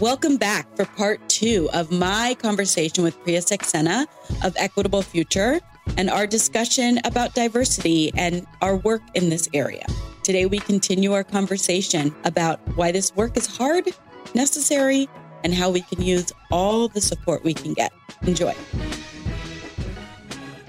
Welcome 0.00 0.36
back 0.36 0.76
for 0.76 0.84
part 0.84 1.28
two 1.28 1.68
of 1.72 1.90
my 1.90 2.36
conversation 2.40 3.02
with 3.02 3.20
Priya 3.24 3.40
Saxena 3.40 4.06
of 4.44 4.54
Equitable 4.56 5.02
Future 5.02 5.58
and 5.96 6.08
our 6.08 6.24
discussion 6.24 7.00
about 7.04 7.34
diversity 7.34 8.12
and 8.16 8.46
our 8.62 8.76
work 8.76 9.02
in 9.14 9.28
this 9.28 9.48
area. 9.54 9.84
Today, 10.22 10.46
we 10.46 10.60
continue 10.60 11.14
our 11.14 11.24
conversation 11.24 12.14
about 12.22 12.60
why 12.76 12.92
this 12.92 13.12
work 13.16 13.36
is 13.36 13.48
hard, 13.48 13.88
necessary, 14.36 15.08
and 15.42 15.52
how 15.52 15.68
we 15.68 15.80
can 15.80 16.00
use 16.00 16.32
all 16.52 16.86
the 16.86 17.00
support 17.00 17.42
we 17.42 17.52
can 17.52 17.74
get. 17.74 17.92
Enjoy. 18.22 18.54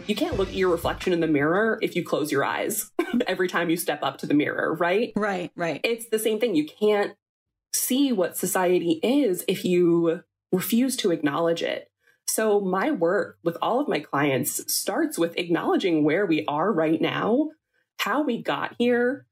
You 0.07 0.15
can't 0.15 0.37
look 0.37 0.47
at 0.47 0.55
your 0.55 0.71
reflection 0.71 1.13
in 1.13 1.19
the 1.19 1.27
mirror 1.27 1.77
if 1.83 1.95
you 1.95 2.03
close 2.03 2.31
your 2.31 2.43
eyes 2.43 2.89
every 3.27 3.47
time 3.47 3.69
you 3.69 3.77
step 3.77 4.01
up 4.01 4.17
to 4.17 4.25
the 4.25 4.33
mirror, 4.33 4.73
right? 4.73 5.13
Right, 5.15 5.51
right. 5.55 5.81
It's 5.83 6.07
the 6.09 6.17
same 6.17 6.39
thing. 6.39 6.55
You 6.55 6.65
can't 6.65 7.13
see 7.73 8.11
what 8.11 8.37
society 8.37 8.99
is 9.03 9.43
if 9.47 9.63
you 9.63 10.21
refuse 10.51 10.95
to 10.97 11.11
acknowledge 11.11 11.61
it. 11.61 11.91
So, 12.27 12.59
my 12.59 12.91
work 12.91 13.39
with 13.43 13.57
all 13.61 13.79
of 13.79 13.87
my 13.87 13.99
clients 13.99 14.71
starts 14.71 15.17
with 15.17 15.37
acknowledging 15.37 16.03
where 16.03 16.25
we 16.25 16.45
are 16.45 16.71
right 16.71 17.01
now, 17.01 17.49
how 17.97 18.21
we 18.21 18.41
got 18.41 18.75
here, 18.77 19.25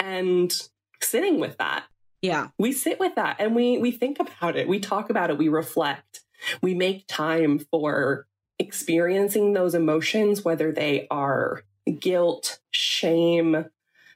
and 0.00 0.52
sitting 1.00 1.38
with 1.38 1.58
that. 1.58 1.84
Yeah. 2.22 2.48
We 2.58 2.72
sit 2.72 3.00
with 3.00 3.14
that 3.14 3.36
and 3.38 3.54
we 3.54 3.78
we 3.78 3.90
think 3.92 4.18
about 4.20 4.56
it. 4.56 4.68
We 4.68 4.80
talk 4.80 5.10
about 5.10 5.30
it, 5.30 5.38
we 5.38 5.48
reflect. 5.48 6.20
We 6.62 6.74
make 6.74 7.06
time 7.06 7.58
for 7.70 8.26
experiencing 8.58 9.52
those 9.52 9.74
emotions 9.74 10.44
whether 10.44 10.70
they 10.72 11.06
are 11.10 11.62
guilt, 11.98 12.60
shame, 12.70 13.66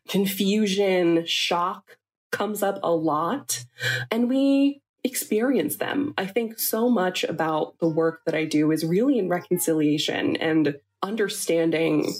confusion, 0.08 1.24
shock, 1.26 1.96
comes 2.34 2.64
up 2.64 2.80
a 2.82 2.90
lot 2.90 3.64
and 4.10 4.28
we 4.28 4.82
experience 5.04 5.76
them. 5.76 6.14
I 6.18 6.26
think 6.26 6.58
so 6.58 6.90
much 6.90 7.22
about 7.22 7.78
the 7.78 7.88
work 7.88 8.22
that 8.26 8.34
I 8.34 8.44
do 8.44 8.72
is 8.72 8.84
really 8.84 9.18
in 9.18 9.28
reconciliation 9.28 10.34
and 10.36 10.76
understanding 11.00 12.12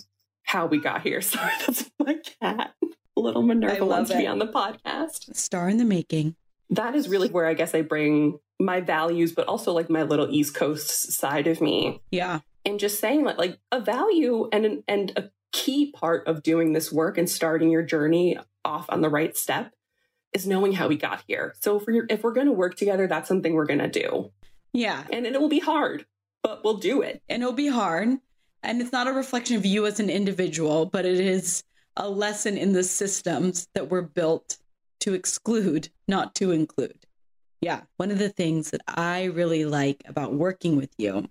how 0.45 0.67
we 0.67 0.79
got 0.79 1.03
here. 1.03 1.21
Sorry, 1.21 1.53
that's 1.67 1.91
my 1.99 2.17
cat. 2.41 2.75
Little 3.17 3.43
Minerva 3.43 3.85
wants 3.85 4.11
to 4.11 4.17
be 4.19 4.27
on 4.27 4.39
the 4.39 4.47
podcast. 4.47 5.35
Star 5.35 5.69
in 5.69 5.79
the 5.79 5.85
making. 5.85 6.37
That 6.71 6.95
is 6.95 7.09
really 7.09 7.29
where 7.29 7.47
I 7.47 7.55
guess 7.55 7.75
I 7.75 7.83
bring 7.83 8.39
my 8.61 8.81
values, 8.81 9.33
but 9.33 9.49
also 9.49 9.73
like 9.73 9.91
my 9.91 10.03
little 10.03 10.29
East 10.31 10.55
Coast 10.55 11.13
side 11.13 11.47
of 11.49 11.61
me. 11.61 12.01
Yeah. 12.11 12.41
And 12.65 12.79
just 12.79 13.01
saying 13.01 13.25
that 13.25 13.39
like 13.39 13.59
a 13.73 13.81
value 13.81 14.49
and 14.53 14.83
and 14.87 15.13
a 15.17 15.31
key 15.53 15.93
part 15.93 16.27
of 16.27 16.43
doing 16.43 16.73
this 16.73 16.93
work 16.93 17.19
and 17.19 17.29
starting 17.29 17.71
your 17.71 17.83
journey 17.83 18.39
off 18.65 18.87
on 18.89 19.01
the 19.01 19.09
right 19.09 19.37
step 19.37 19.73
is 20.35 20.47
knowing 20.47 20.73
how 20.73 20.89
we 20.89 20.97
got 20.97 21.25
here. 21.27 21.55
So 21.61 21.79
if 21.79 21.87
we're 21.87 22.07
if 22.11 22.23
we're 22.23 22.33
going 22.33 22.49
to 22.49 22.53
work 22.53 22.77
together, 22.77 23.07
that's 23.07 23.29
something 23.29 23.55
we're 23.55 23.67
going 23.67 23.79
to 23.79 23.89
do. 23.89 24.31
Yeah. 24.73 25.05
And 25.11 25.25
it 25.25 25.41
will 25.41 25.49
be 25.49 25.61
hard, 25.61 26.05
but 26.43 26.65
we'll 26.65 26.79
do 26.79 27.01
it. 27.01 27.23
And 27.29 27.43
it'll 27.43 27.55
be 27.55 27.69
hard. 27.69 28.19
And 28.63 28.81
it's 28.83 28.93
not 28.93 29.07
a 29.07 29.13
reflection 29.13 29.57
of 29.57 29.65
you 29.65 29.87
as 29.87 30.01
an 30.01 30.11
individual, 30.11 30.87
but 30.87 31.05
it 31.05 31.21
is 31.21 31.63
a 31.97 32.09
lesson 32.09 32.59
in 32.59 32.73
the 32.73 32.83
systems 32.83 33.69
that 33.75 33.89
were 33.89 34.03
built 34.03 34.59
to 35.01 35.15
exclude, 35.15 35.91
not 36.09 36.35
to 36.37 36.51
include. 36.51 36.99
Yeah. 37.61 37.83
One 37.99 38.11
of 38.11 38.19
the 38.19 38.31
things 38.31 38.71
that 38.71 38.83
I 38.89 39.25
really 39.25 39.65
like 39.65 40.03
about 40.07 40.35
working 40.35 40.77
with 40.77 40.91
you 40.99 41.29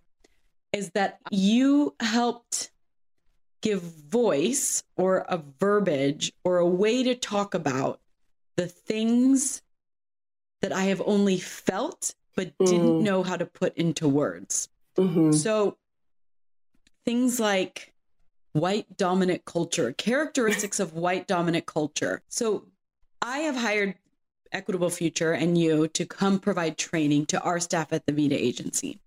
is 0.71 0.91
that 0.91 1.19
you 1.29 1.95
helped 1.99 2.71
give 3.61 3.81
voice 3.81 4.83
or 4.95 5.25
a 5.27 5.41
verbiage 5.59 6.33
or 6.43 6.57
a 6.57 6.67
way 6.67 7.03
to 7.03 7.15
talk 7.15 7.53
about 7.53 7.99
the 8.55 8.67
things 8.67 9.61
that 10.61 10.71
I 10.71 10.85
have 10.85 11.01
only 11.05 11.37
felt 11.37 12.15
but 12.35 12.57
didn't 12.57 13.00
mm. 13.00 13.01
know 13.01 13.23
how 13.23 13.38
to 13.38 13.45
put 13.45 13.75
into 13.78 14.07
words. 14.07 14.69
Mm-hmm. 14.97 15.31
So 15.33 15.78
things 17.05 17.39
like 17.39 17.94
white 18.53 18.97
dominant 18.97 19.45
culture, 19.45 19.91
characteristics 19.94 20.79
of 20.79 20.94
white 20.94 21.28
dominant 21.28 21.66
culture. 21.66 22.22
So 22.29 22.66
I 23.22 23.39
have 23.39 23.55
hired 23.55 23.95
Equitable 24.51 24.89
Future 24.89 25.33
and 25.33 25.57
you 25.57 25.88
to 25.89 26.05
come 26.05 26.39
provide 26.39 26.78
training 26.78 27.25
to 27.28 27.41
our 27.41 27.59
staff 27.59 27.91
at 27.91 28.05
the 28.05 28.13
Vita 28.13 28.35
agency. 28.35 28.99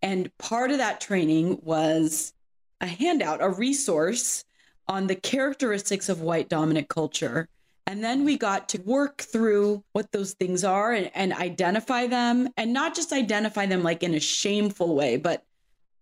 And 0.00 0.36
part 0.38 0.70
of 0.70 0.78
that 0.78 1.00
training 1.00 1.60
was 1.62 2.32
a 2.80 2.86
handout, 2.86 3.42
a 3.42 3.48
resource 3.48 4.44
on 4.86 5.08
the 5.08 5.16
characteristics 5.16 6.08
of 6.08 6.20
white 6.20 6.48
dominant 6.48 6.88
culture 6.88 7.48
and 7.88 8.04
then 8.04 8.22
we 8.22 8.36
got 8.36 8.68
to 8.68 8.82
work 8.82 9.22
through 9.22 9.82
what 9.92 10.12
those 10.12 10.34
things 10.34 10.62
are 10.62 10.92
and, 10.92 11.10
and, 11.14 11.32
identify 11.32 12.06
them 12.06 12.46
and 12.58 12.70
not 12.70 12.94
just 12.94 13.14
identify 13.14 13.64
them 13.64 13.82
like 13.82 14.02
in 14.02 14.14
a 14.14 14.20
shameful 14.20 14.94
way, 14.94 15.16
but 15.16 15.42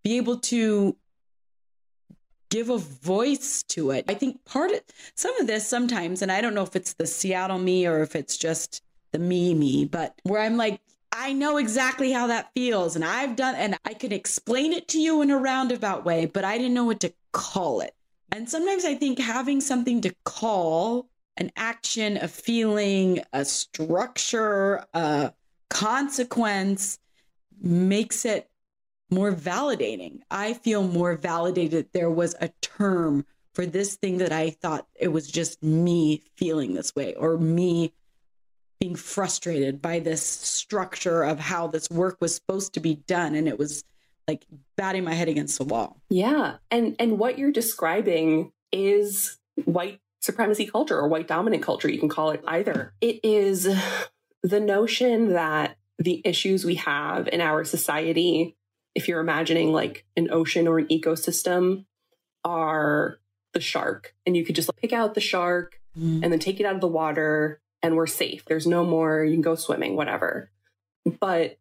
be 0.02 0.16
able 0.16 0.38
to 0.38 0.96
give 2.50 2.70
a 2.70 2.78
voice 2.78 3.62
to 3.62 3.92
it. 3.92 4.04
I 4.08 4.14
think 4.14 4.44
part 4.44 4.72
of 4.72 4.80
some 5.14 5.36
of 5.40 5.46
this 5.46 5.68
sometimes, 5.68 6.22
and 6.22 6.32
I 6.32 6.40
don't 6.40 6.54
know 6.54 6.64
if 6.64 6.74
it's 6.74 6.94
the 6.94 7.06
Seattle 7.06 7.58
me 7.58 7.86
or 7.86 8.02
if 8.02 8.16
it's 8.16 8.36
just 8.36 8.82
the 9.12 9.20
me 9.20 9.54
me, 9.54 9.84
but 9.84 10.20
where 10.24 10.42
I'm 10.42 10.56
like, 10.56 10.80
I 11.12 11.32
know 11.32 11.56
exactly 11.56 12.10
how 12.10 12.26
that 12.26 12.50
feels 12.52 12.96
and 12.96 13.04
I've 13.04 13.36
done, 13.36 13.54
and 13.54 13.78
I 13.84 13.94
can 13.94 14.10
explain 14.10 14.72
it 14.72 14.88
to 14.88 14.98
you 14.98 15.22
in 15.22 15.30
a 15.30 15.38
roundabout 15.38 16.04
way, 16.04 16.26
but 16.26 16.44
I 16.44 16.58
didn't 16.58 16.74
know 16.74 16.84
what 16.84 16.98
to 17.00 17.12
call 17.32 17.80
it. 17.80 17.94
And 18.32 18.50
sometimes 18.50 18.84
I 18.84 18.96
think 18.96 19.20
having 19.20 19.60
something 19.60 20.00
to 20.00 20.12
call 20.24 21.08
an 21.36 21.52
action, 21.56 22.16
a 22.16 22.28
feeling, 22.28 23.22
a 23.32 23.44
structure, 23.44 24.84
a 24.94 25.32
consequence 25.68 26.98
makes 27.60 28.24
it 28.24 28.48
more 29.10 29.32
validating. 29.32 30.20
I 30.30 30.54
feel 30.54 30.86
more 30.86 31.16
validated. 31.16 31.88
There 31.92 32.10
was 32.10 32.34
a 32.40 32.48
term 32.60 33.26
for 33.54 33.66
this 33.66 33.96
thing 33.96 34.18
that 34.18 34.32
I 34.32 34.50
thought 34.50 34.86
it 34.94 35.08
was 35.08 35.30
just 35.30 35.62
me 35.62 36.22
feeling 36.36 36.74
this 36.74 36.94
way 36.94 37.14
or 37.14 37.38
me 37.38 37.92
being 38.80 38.96
frustrated 38.96 39.80
by 39.80 40.00
this 40.00 40.22
structure 40.22 41.22
of 41.22 41.38
how 41.38 41.66
this 41.66 41.88
work 41.88 42.18
was 42.20 42.34
supposed 42.34 42.74
to 42.74 42.80
be 42.80 42.96
done. 43.06 43.34
And 43.34 43.48
it 43.48 43.58
was 43.58 43.84
like 44.28 44.44
batting 44.76 45.04
my 45.04 45.14
head 45.14 45.28
against 45.28 45.56
the 45.58 45.64
wall. 45.64 46.02
Yeah. 46.10 46.56
And 46.70 46.96
and 46.98 47.18
what 47.18 47.38
you're 47.38 47.52
describing 47.52 48.52
is 48.72 49.38
white 49.64 50.00
supremacy 50.26 50.66
culture 50.66 50.98
or 50.98 51.08
white 51.08 51.28
dominant 51.28 51.62
culture, 51.62 51.88
you 51.88 51.98
can 51.98 52.08
call 52.08 52.30
it 52.30 52.42
either. 52.46 52.92
It 53.00 53.20
is 53.22 53.68
the 54.42 54.60
notion 54.60 55.32
that 55.32 55.76
the 55.98 56.20
issues 56.24 56.64
we 56.64 56.74
have 56.74 57.28
in 57.28 57.40
our 57.40 57.64
society, 57.64 58.56
if 58.94 59.08
you're 59.08 59.20
imagining 59.20 59.72
like 59.72 60.04
an 60.16 60.30
ocean 60.30 60.68
or 60.68 60.78
an 60.78 60.88
ecosystem, 60.88 61.86
are 62.44 63.18
the 63.54 63.60
shark. 63.60 64.14
And 64.26 64.36
you 64.36 64.44
could 64.44 64.54
just 64.54 64.70
pick 64.76 64.92
out 64.92 65.14
the 65.14 65.20
shark 65.20 65.80
mm. 65.98 66.22
and 66.22 66.30
then 66.30 66.38
take 66.38 66.60
it 66.60 66.66
out 66.66 66.74
of 66.74 66.80
the 66.80 66.88
water 66.88 67.60
and 67.82 67.96
we're 67.96 68.06
safe. 68.06 68.44
There's 68.44 68.66
no 68.66 68.84
more, 68.84 69.24
you 69.24 69.32
can 69.32 69.42
go 69.42 69.54
swimming, 69.54 69.96
whatever. 69.96 70.50
But 71.20 71.58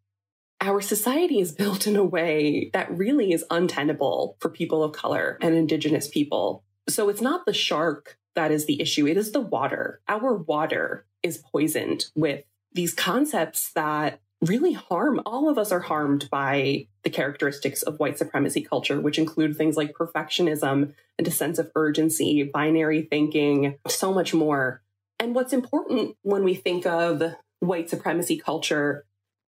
our 0.60 0.80
society 0.80 1.40
is 1.40 1.52
built 1.60 1.86
in 1.86 1.96
a 1.96 2.04
way 2.04 2.70
that 2.72 2.90
really 2.90 3.32
is 3.32 3.44
untenable 3.50 4.36
for 4.40 4.50
people 4.50 4.82
of 4.82 4.92
color 4.92 5.38
and 5.40 5.54
indigenous 5.54 6.08
people. 6.08 6.64
So 6.88 7.08
it's 7.08 7.20
not 7.20 7.46
the 7.46 7.54
shark 7.54 8.18
that 8.36 8.52
is 8.52 8.66
the 8.66 8.80
issue. 8.80 9.06
It 9.06 9.16
is 9.16 9.32
the 9.32 9.40
water. 9.40 10.00
Our 10.08 10.34
water 10.34 11.04
is 11.22 11.38
poisoned 11.38 12.06
with 12.14 12.44
these 12.72 12.94
concepts 12.94 13.72
that 13.72 14.20
really 14.40 14.72
harm. 14.72 15.20
All 15.26 15.48
of 15.48 15.58
us 15.58 15.72
are 15.72 15.80
harmed 15.80 16.28
by 16.30 16.86
the 17.02 17.10
characteristics 17.10 17.82
of 17.82 17.98
white 17.98 18.18
supremacy 18.18 18.62
culture, 18.62 19.00
which 19.00 19.18
include 19.18 19.56
things 19.56 19.76
like 19.76 19.94
perfectionism 19.94 20.94
and 21.18 21.26
a 21.26 21.30
sense 21.30 21.58
of 21.58 21.70
urgency, 21.74 22.42
binary 22.42 23.02
thinking, 23.02 23.78
so 23.88 24.12
much 24.12 24.34
more. 24.34 24.82
And 25.18 25.34
what's 25.34 25.52
important 25.52 26.16
when 26.22 26.44
we 26.44 26.54
think 26.54 26.86
of 26.86 27.22
white 27.60 27.88
supremacy 27.88 28.36
culture 28.36 29.06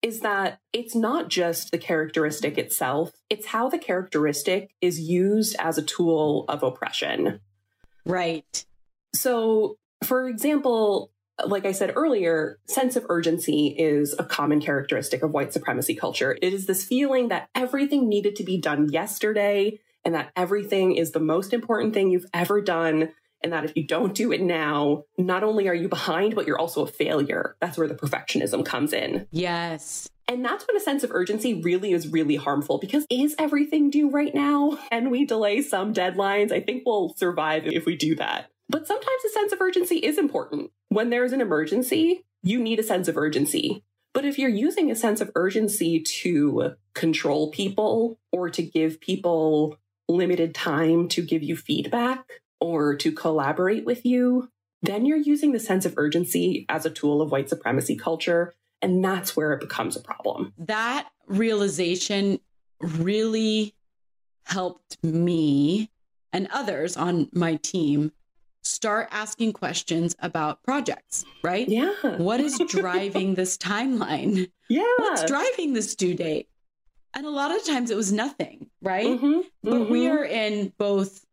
is 0.02 0.22
that 0.22 0.60
it's 0.74 0.96
not 0.96 1.28
just 1.28 1.72
the 1.72 1.78
characteristic 1.78 2.58
itself, 2.58 3.12
it's 3.30 3.48
how 3.48 3.70
the 3.70 3.78
characteristic 3.78 4.74
is 4.82 5.00
used 5.00 5.56
as 5.60 5.78
a 5.78 5.84
tool 5.84 6.46
of 6.50 6.64
oppression. 6.64 7.40
Right. 8.04 8.66
So, 9.14 9.78
for 10.04 10.28
example, 10.28 11.12
like 11.46 11.66
I 11.66 11.72
said 11.72 11.94
earlier, 11.96 12.60
sense 12.66 12.96
of 12.96 13.06
urgency 13.10 13.68
is 13.78 14.16
a 14.18 14.24
common 14.24 14.62
characteristic 14.62 15.24
of 15.24 15.32
white 15.32 15.54
supremacy 15.54 15.96
culture. 15.96 16.38
It 16.42 16.54
is 16.54 16.66
this 16.66 16.84
feeling 16.84 17.30
that 17.30 17.50
everything 17.56 18.08
needed 18.08 18.36
to 18.38 18.44
be 18.44 18.58
done 18.60 18.90
yesterday 18.90 19.80
and 20.04 20.16
that 20.16 20.32
everything 20.36 20.96
is 20.96 21.12
the 21.12 21.20
most 21.20 21.54
important 21.54 21.94
thing 21.94 22.12
you've 22.12 22.26
ever 22.34 22.62
done. 22.62 23.10
And 23.44 23.54
that 23.54 23.66
if 23.66 23.76
you 23.76 23.88
don't 23.88 24.14
do 24.14 24.32
it 24.32 24.42
now, 24.42 25.06
not 25.18 25.44
only 25.44 25.68
are 25.68 25.74
you 25.74 25.90
behind, 25.90 26.36
but 26.36 26.46
you're 26.46 26.60
also 26.60 26.84
a 26.84 26.88
failure. 26.88 27.56
That's 27.60 27.76
where 27.76 27.88
the 27.88 27.96
perfectionism 27.96 28.64
comes 28.64 28.94
in. 28.94 29.28
Yes. 29.32 30.08
And 30.28 30.46
that's 30.46 30.66
when 30.68 30.78
a 30.78 30.80
sense 30.80 31.04
of 31.04 31.12
urgency 31.12 31.60
really 31.62 31.92
is 31.92 32.08
really 32.08 32.36
harmful 32.36 32.78
because 32.78 33.06
is 33.10 33.36
everything 33.40 33.90
due 33.90 34.10
right 34.10 34.34
now? 34.34 34.78
And 34.92 35.10
we 35.10 35.26
delay 35.26 35.62
some 35.62 35.94
deadlines? 35.94 36.52
I 36.52 36.60
think 36.60 36.84
we'll 36.86 37.14
survive 37.16 37.66
if 37.66 37.86
we 37.86 37.96
do 37.96 38.16
that. 38.16 38.52
But 38.72 38.88
sometimes 38.88 39.26
a 39.26 39.30
sense 39.30 39.52
of 39.52 39.60
urgency 39.60 39.98
is 39.98 40.18
important. 40.18 40.72
When 40.88 41.10
there's 41.10 41.34
an 41.34 41.42
emergency, 41.42 42.24
you 42.42 42.58
need 42.62 42.80
a 42.80 42.84
sense 42.84 43.10
of 43.10 43.18
urgency. 43.18 43.84
But 44.14 44.24
if 44.24 44.40
you're 44.40 44.50
using 44.50 44.90
a 44.90 44.96
sense 44.96 45.20
of 45.20 45.30
urgency 45.36 46.00
to 46.00 46.76
control 46.94 47.52
people 47.52 48.18
or 48.32 48.50
to 48.50 48.62
give 48.62 49.02
people 49.02 49.78
limited 50.08 50.56
time 50.56 51.10
to 51.10 51.22
give 51.22 51.44
you 51.44 51.58
feedback 51.58 52.26
or 52.62 52.96
to 52.96 53.12
collaborate 53.12 53.86
with 53.86 54.06
you, 54.06 54.50
then 54.82 55.06
you're 55.06 55.18
using 55.18 55.52
the 55.52 55.60
sense 55.60 55.86
of 55.86 55.94
urgency 55.98 56.66
as 56.70 56.86
a 56.86 56.90
tool 56.90 57.22
of 57.22 57.30
white 57.30 57.50
supremacy 57.50 57.98
culture. 57.98 58.54
And 58.82 59.04
that's 59.04 59.36
where 59.36 59.52
it 59.52 59.60
becomes 59.60 59.98
a 59.98 60.02
problem. 60.02 60.54
That 60.58 61.10
realization 61.28 62.40
really 62.80 63.76
helped 64.46 64.98
me 65.04 65.90
and 66.32 66.48
others 66.54 66.96
on 66.96 67.30
my 67.34 67.56
team 67.58 68.14
start 68.72 69.10
asking 69.12 69.54
questions 69.54 70.16
about 70.20 70.64
projects, 70.64 71.26
right? 71.44 71.68
Yeah. 71.68 71.94
What 72.18 72.40
is 72.40 72.58
driving 72.68 73.36
this 73.36 73.58
timeline? 73.58 74.50
Yeah. 74.70 74.84
What's 74.98 75.26
driving 75.26 75.74
this 75.74 75.96
due 75.96 76.16
date? 76.16 76.48
And 77.14 77.26
a 77.26 77.30
lot 77.30 77.56
of 77.56 77.64
times 77.66 77.92
it 77.92 77.98
was 77.98 78.12
nothing, 78.12 78.70
right? 78.82 79.08
Mm-hmm. 79.08 79.42
But 79.64 79.74
mm-hmm. 79.74 79.92
we 79.92 80.08
are 80.08 80.24
in 80.24 80.72
both 80.78 81.26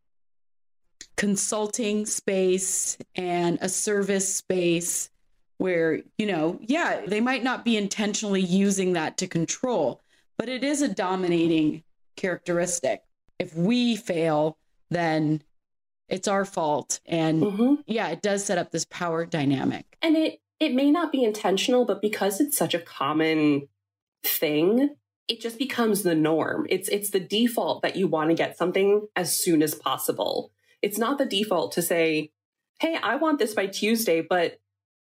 consulting 1.15 2.05
space 2.05 2.97
and 3.15 3.57
a 3.61 3.69
service 3.69 4.35
space 4.35 5.09
where, 5.57 6.01
you 6.17 6.25
know, 6.25 6.59
yeah, 6.61 7.01
they 7.05 7.21
might 7.21 7.43
not 7.43 7.65
be 7.65 7.77
intentionally 7.77 8.41
using 8.41 8.93
that 8.93 9.17
to 9.17 9.27
control, 9.27 10.01
but 10.37 10.49
it 10.49 10.63
is 10.63 10.81
a 10.81 10.87
dominating 10.87 11.83
characteristic. 12.15 13.03
If 13.37 13.55
we 13.55 13.95
fail, 13.95 14.57
then 14.89 15.41
it's 16.09 16.27
our 16.27 16.45
fault. 16.45 16.99
And 17.05 17.41
mm-hmm. 17.41 17.73
yeah 17.87 18.09
it 18.09 18.21
does 18.21 18.45
set 18.45 18.57
up 18.57 18.71
this 18.71 18.85
power 18.85 19.25
dynamic. 19.25 19.85
And 20.01 20.15
it 20.15 20.41
it 20.59 20.73
may 20.73 20.91
not 20.91 21.11
be 21.11 21.23
intentional 21.23 21.85
but 21.85 22.01
because 22.01 22.39
it's 22.39 22.57
such 22.57 22.73
a 22.73 22.79
common 22.79 23.67
thing 24.23 24.95
it 25.27 25.39
just 25.39 25.59
becomes 25.59 26.01
the 26.01 26.15
norm. 26.15 26.65
It's 26.69 26.89
it's 26.89 27.11
the 27.11 27.19
default 27.19 27.83
that 27.83 27.95
you 27.95 28.07
want 28.07 28.29
to 28.31 28.35
get 28.35 28.57
something 28.57 29.07
as 29.15 29.37
soon 29.37 29.61
as 29.61 29.75
possible. 29.75 30.51
It's 30.81 30.97
not 30.97 31.17
the 31.17 31.25
default 31.25 31.73
to 31.73 31.81
say 31.81 32.31
hey 32.79 32.97
i 33.03 33.17
want 33.17 33.39
this 33.39 33.53
by 33.53 33.67
tuesday 33.67 34.21
but 34.21 34.59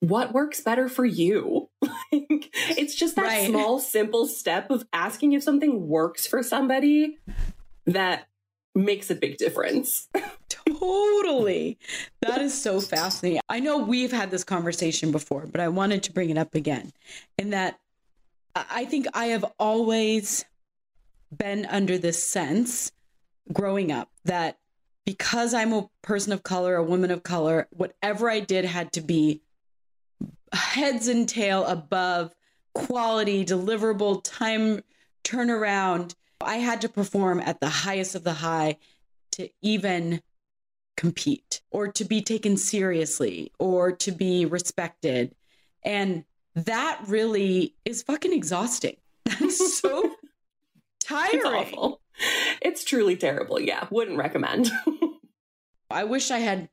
what 0.03 0.33
works 0.33 0.59
better 0.59 0.89
for 0.89 1.05
you? 1.05 1.69
Like, 2.11 2.51
it's 2.77 2.93
just 2.93 3.15
that 3.15 3.23
right. 3.23 3.47
small 3.47 3.79
simple 3.79 4.27
step 4.27 4.69
of 4.69 4.85
asking 4.93 5.33
if 5.33 5.41
something 5.41 5.87
works 5.87 6.27
for 6.27 6.43
somebody 6.43 7.17
that 7.87 8.27
makes 8.75 9.09
a 9.11 9.15
big 9.15 9.37
difference 9.37 10.07
totally. 10.49 11.77
That 12.21 12.41
is 12.41 12.59
so 12.59 12.79
fascinating. 12.79 13.41
I 13.49 13.59
know 13.59 13.77
we've 13.77 14.11
had 14.11 14.31
this 14.31 14.43
conversation 14.43 15.11
before, 15.11 15.45
but 15.45 15.61
I 15.61 15.67
wanted 15.67 16.03
to 16.03 16.13
bring 16.13 16.29
it 16.29 16.37
up 16.37 16.55
again. 16.55 16.91
In 17.37 17.51
that 17.51 17.79
I 18.55 18.85
think 18.85 19.07
I 19.13 19.25
have 19.27 19.45
always 19.57 20.45
been 21.35 21.65
under 21.65 21.97
this 21.97 22.23
sense 22.23 22.91
growing 23.51 23.91
up 23.91 24.09
that 24.25 24.57
because 25.05 25.53
I'm 25.53 25.73
a 25.73 25.89
person 26.01 26.31
of 26.31 26.43
color, 26.43 26.75
a 26.75 26.83
woman 26.83 27.11
of 27.11 27.23
color, 27.23 27.67
whatever 27.71 28.29
I 28.29 28.39
did 28.39 28.65
had 28.65 28.93
to 28.93 29.01
be 29.01 29.41
heads 30.53 31.07
and 31.07 31.27
tail 31.27 31.65
above 31.65 32.33
quality, 32.73 33.43
deliverable, 33.43 34.21
time 34.23 34.83
turnaround. 35.23 36.13
I 36.41 36.57
had 36.57 36.81
to 36.81 36.89
perform 36.89 37.39
at 37.39 37.59
the 37.59 37.69
highest 37.69 38.15
of 38.15 38.23
the 38.23 38.33
high 38.33 38.77
to 39.33 39.49
even 39.61 40.21
compete 40.95 41.61
or 41.71 41.87
to 41.87 42.05
be 42.05 42.21
taken 42.21 42.57
seriously 42.57 43.51
or 43.59 43.91
to 43.91 44.11
be 44.11 44.45
respected. 44.45 45.33
And 45.83 46.23
that 46.55 47.01
really 47.07 47.75
is 47.85 48.03
fucking 48.03 48.33
exhausting. 48.33 48.97
That's 49.25 49.79
so 49.79 50.15
tiring. 50.99 51.31
It's 51.33 51.45
awful. 51.45 52.01
It's 52.61 52.83
truly 52.83 53.15
terrible. 53.15 53.59
Yeah, 53.59 53.87
wouldn't 53.89 54.17
recommend. 54.17 54.71
I 55.89 56.03
wish 56.03 56.31
I 56.31 56.39
had 56.39 56.69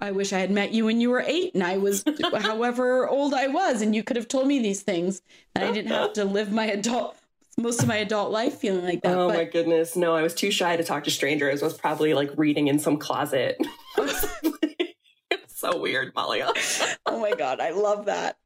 I 0.00 0.10
wish 0.10 0.32
I 0.32 0.40
had 0.40 0.50
met 0.50 0.72
you 0.72 0.84
when 0.84 1.00
you 1.00 1.08
were 1.10 1.24
8 1.24 1.54
and 1.54 1.62
I 1.62 1.78
was 1.78 2.04
however 2.40 3.08
old 3.08 3.32
I 3.32 3.46
was 3.46 3.80
and 3.80 3.94
you 3.94 4.02
could 4.02 4.16
have 4.16 4.28
told 4.28 4.48
me 4.48 4.58
these 4.58 4.82
things 4.82 5.22
and 5.54 5.64
I 5.64 5.72
didn't 5.72 5.92
have 5.92 6.12
to 6.14 6.24
live 6.24 6.52
my 6.52 6.66
adult 6.66 7.16
most 7.58 7.82
of 7.82 7.88
my 7.88 7.96
adult 7.96 8.30
life 8.30 8.54
feeling 8.54 8.84
like 8.84 9.02
that. 9.02 9.16
Oh 9.16 9.28
but... 9.28 9.36
my 9.36 9.44
goodness. 9.44 9.96
No, 9.96 10.14
I 10.14 10.22
was 10.22 10.34
too 10.34 10.50
shy 10.50 10.76
to 10.76 10.84
talk 10.84 11.04
to 11.04 11.10
strangers. 11.10 11.62
I 11.62 11.66
was 11.66 11.74
probably 11.74 12.14
like 12.14 12.30
reading 12.36 12.68
in 12.68 12.78
some 12.78 12.96
closet. 12.96 13.58
it's 13.98 15.58
so 15.60 15.78
weird, 15.78 16.12
Malia. 16.14 16.52
oh 17.06 17.20
my 17.20 17.32
God. 17.32 17.60
I 17.60 17.70
love 17.70 18.06
that. 18.06 18.36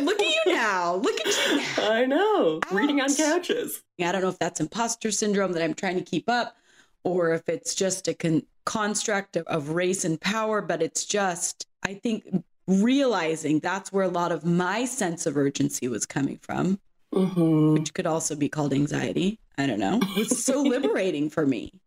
Look 0.00 0.20
at 0.20 0.26
you 0.26 0.54
now. 0.54 0.94
Look 0.96 1.20
at 1.20 1.26
you 1.26 1.56
now. 1.56 1.92
I 1.92 2.06
know. 2.06 2.60
Reading 2.72 3.00
on 3.00 3.14
couches. 3.14 3.82
I 4.00 4.10
don't 4.10 4.22
know 4.22 4.30
if 4.30 4.38
that's 4.38 4.60
imposter 4.60 5.10
syndrome 5.10 5.52
that 5.52 5.62
I'm 5.62 5.74
trying 5.74 5.96
to 5.96 6.02
keep 6.02 6.28
up 6.28 6.56
or 7.04 7.34
if 7.34 7.48
it's 7.48 7.74
just 7.74 8.08
a 8.08 8.14
con- 8.14 8.42
construct 8.64 9.36
of, 9.36 9.46
of 9.46 9.70
race 9.70 10.04
and 10.04 10.20
power, 10.20 10.60
but 10.62 10.82
it's 10.82 11.04
just, 11.04 11.66
I 11.84 11.94
think, 11.94 12.24
realizing 12.66 13.60
that's 13.60 13.92
where 13.92 14.04
a 14.04 14.08
lot 14.08 14.32
of 14.32 14.44
my 14.44 14.86
sense 14.86 15.26
of 15.26 15.36
urgency 15.36 15.88
was 15.88 16.04
coming 16.04 16.38
from 16.42 16.80
mm-hmm. 17.16 17.74
which 17.74 17.94
could 17.94 18.06
also 18.06 18.36
be 18.36 18.48
called 18.48 18.72
anxiety. 18.72 19.38
I 19.58 19.66
don't 19.66 19.80
know. 19.80 20.00
It's 20.16 20.44
so 20.44 20.62
liberating 20.62 21.30
for 21.30 21.46
me. 21.46 21.80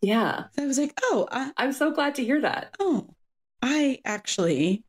Yeah. 0.00 0.44
So 0.52 0.62
I 0.62 0.66
was 0.66 0.78
like, 0.78 0.92
oh, 1.02 1.28
I, 1.30 1.52
I'm 1.56 1.72
so 1.72 1.90
glad 1.90 2.14
to 2.16 2.24
hear 2.24 2.40
that. 2.40 2.74
Oh, 2.78 3.08
I 3.62 4.00
actually 4.04 4.84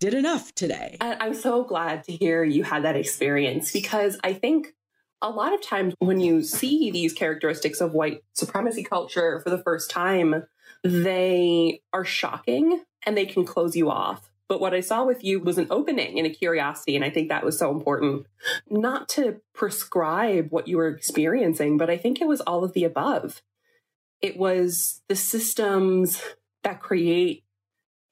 did 0.00 0.14
enough 0.14 0.54
today. 0.54 0.96
I'm 1.00 1.34
so 1.34 1.64
glad 1.64 2.04
to 2.04 2.12
hear 2.12 2.44
you 2.44 2.62
had 2.62 2.84
that 2.84 2.96
experience 2.96 3.72
because 3.72 4.18
I 4.22 4.34
think 4.34 4.74
a 5.22 5.30
lot 5.30 5.54
of 5.54 5.62
times 5.62 5.94
when 5.98 6.20
you 6.20 6.42
see 6.42 6.90
these 6.90 7.12
characteristics 7.12 7.80
of 7.80 7.92
white 7.92 8.22
supremacy 8.34 8.84
culture 8.84 9.40
for 9.40 9.50
the 9.50 9.62
first 9.62 9.90
time, 9.90 10.44
they 10.82 11.80
are 11.92 12.04
shocking 12.04 12.82
and 13.06 13.16
they 13.16 13.26
can 13.26 13.44
close 13.44 13.74
you 13.74 13.90
off. 13.90 14.30
But 14.48 14.60
what 14.60 14.74
I 14.74 14.80
saw 14.80 15.04
with 15.04 15.24
you 15.24 15.40
was 15.40 15.56
an 15.56 15.68
opening 15.70 16.18
and 16.18 16.26
a 16.26 16.30
curiosity. 16.30 16.96
And 16.96 17.04
I 17.04 17.10
think 17.10 17.28
that 17.28 17.44
was 17.44 17.58
so 17.58 17.70
important. 17.70 18.26
Not 18.68 19.08
to 19.10 19.40
prescribe 19.54 20.48
what 20.50 20.68
you 20.68 20.76
were 20.76 20.88
experiencing, 20.88 21.78
but 21.78 21.88
I 21.88 21.96
think 21.96 22.20
it 22.20 22.28
was 22.28 22.42
all 22.42 22.62
of 22.62 22.74
the 22.74 22.84
above. 22.84 23.42
It 24.20 24.36
was 24.36 25.02
the 25.08 25.16
systems 25.16 26.22
that 26.62 26.80
create 26.80 27.44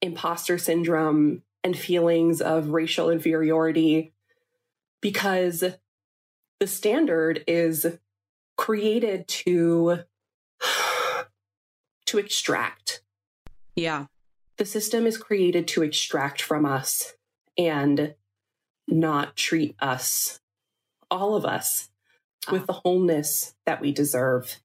imposter 0.01 0.59
syndrome 0.59 1.43
and 1.65 1.79
feelings 1.79 2.41
of 2.41 2.71
racial 2.71 3.11
inferiority 3.11 4.13
because 5.01 5.65
the 6.61 6.67
standard 6.67 7.45
is 7.47 7.99
created 8.57 9.27
to 9.29 10.01
to 12.07 12.19
extract 12.19 13.03
yeah 13.75 14.07
the 14.63 14.67
system 14.67 15.09
is 15.09 15.19
created 15.19 15.67
to 15.67 15.83
extract 15.83 16.41
from 16.41 16.65
us 16.65 17.15
and 17.59 18.15
not 18.87 19.35
treat 19.35 19.75
us, 19.81 20.39
all 21.11 21.35
of 21.35 21.45
us, 21.45 21.89
with 22.49 22.69
the 22.69 22.73
wholeness 22.73 23.57
that 23.67 23.81
we 23.81 23.91
deserve. 23.91 24.61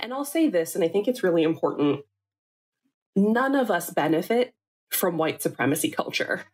And 0.00 0.14
I'll 0.14 0.24
say 0.24 0.48
this, 0.48 0.74
and 0.74 0.82
I 0.82 0.88
think 0.88 1.06
it's 1.06 1.22
really 1.22 1.42
important 1.42 2.06
none 3.14 3.54
of 3.54 3.70
us 3.70 3.90
benefit 3.90 4.54
from 4.90 5.18
white 5.18 5.42
supremacy 5.42 5.90
culture. 5.90 6.44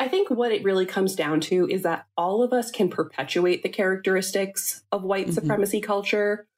I 0.00 0.08
think 0.08 0.30
what 0.30 0.50
it 0.50 0.64
really 0.64 0.84
comes 0.84 1.14
down 1.14 1.38
to 1.42 1.68
is 1.68 1.84
that 1.84 2.06
all 2.16 2.42
of 2.42 2.52
us 2.52 2.72
can 2.72 2.90
perpetuate 2.90 3.62
the 3.62 3.68
characteristics 3.68 4.82
of 4.90 5.04
white 5.04 5.26
mm-hmm. 5.26 5.34
supremacy 5.34 5.80
culture, 5.80 6.48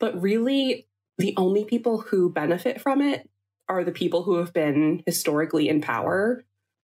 but 0.00 0.20
really 0.20 0.88
the 1.18 1.34
only 1.36 1.64
people 1.64 1.98
who 2.00 2.32
benefit 2.32 2.80
from 2.80 3.00
it 3.00 3.30
are 3.68 3.84
the 3.84 3.92
people 3.92 4.22
who 4.22 4.36
have 4.36 4.52
been 4.52 5.02
historically 5.06 5.68
in 5.68 5.80
power, 5.80 6.44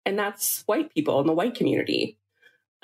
and 0.07 0.19
that's 0.19 0.63
white 0.67 0.93
people 0.95 1.21
in 1.21 1.27
the 1.27 1.33
white 1.33 1.55
community. 1.55 2.19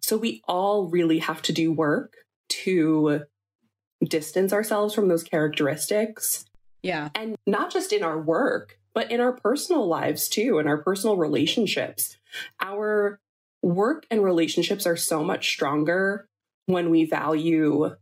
So 0.03 0.17
we 0.17 0.43
all 0.47 0.89
really 0.89 1.19
have 1.21 1.43
to 1.43 1.53
do 1.53 1.73
work 1.73 2.15
to 2.49 3.23
distance 4.05 4.53
ourselves 4.53 4.95
from 4.95 5.09
those 5.09 5.23
characteristics. 5.23 6.45
Yeah. 6.83 7.09
And 7.15 7.37
not 7.47 7.73
just 7.73 7.93
in 7.93 8.03
our 8.03 8.21
work, 8.21 8.79
but 8.95 9.11
in 9.11 9.21
our 9.21 9.33
personal 9.33 9.87
lives 9.87 10.29
too, 10.29 10.59
in 10.59 10.69
our 10.69 10.79
personal 10.79 11.17
relationships. 11.17 12.19
Our 12.61 13.19
work 13.63 14.07
and 14.11 14.23
relationships 14.23 14.87
are 14.87 14.97
so 14.97 15.25
much 15.25 15.49
stronger 15.49 16.29
when 16.67 16.91
we 16.91 17.05
value 17.07 17.97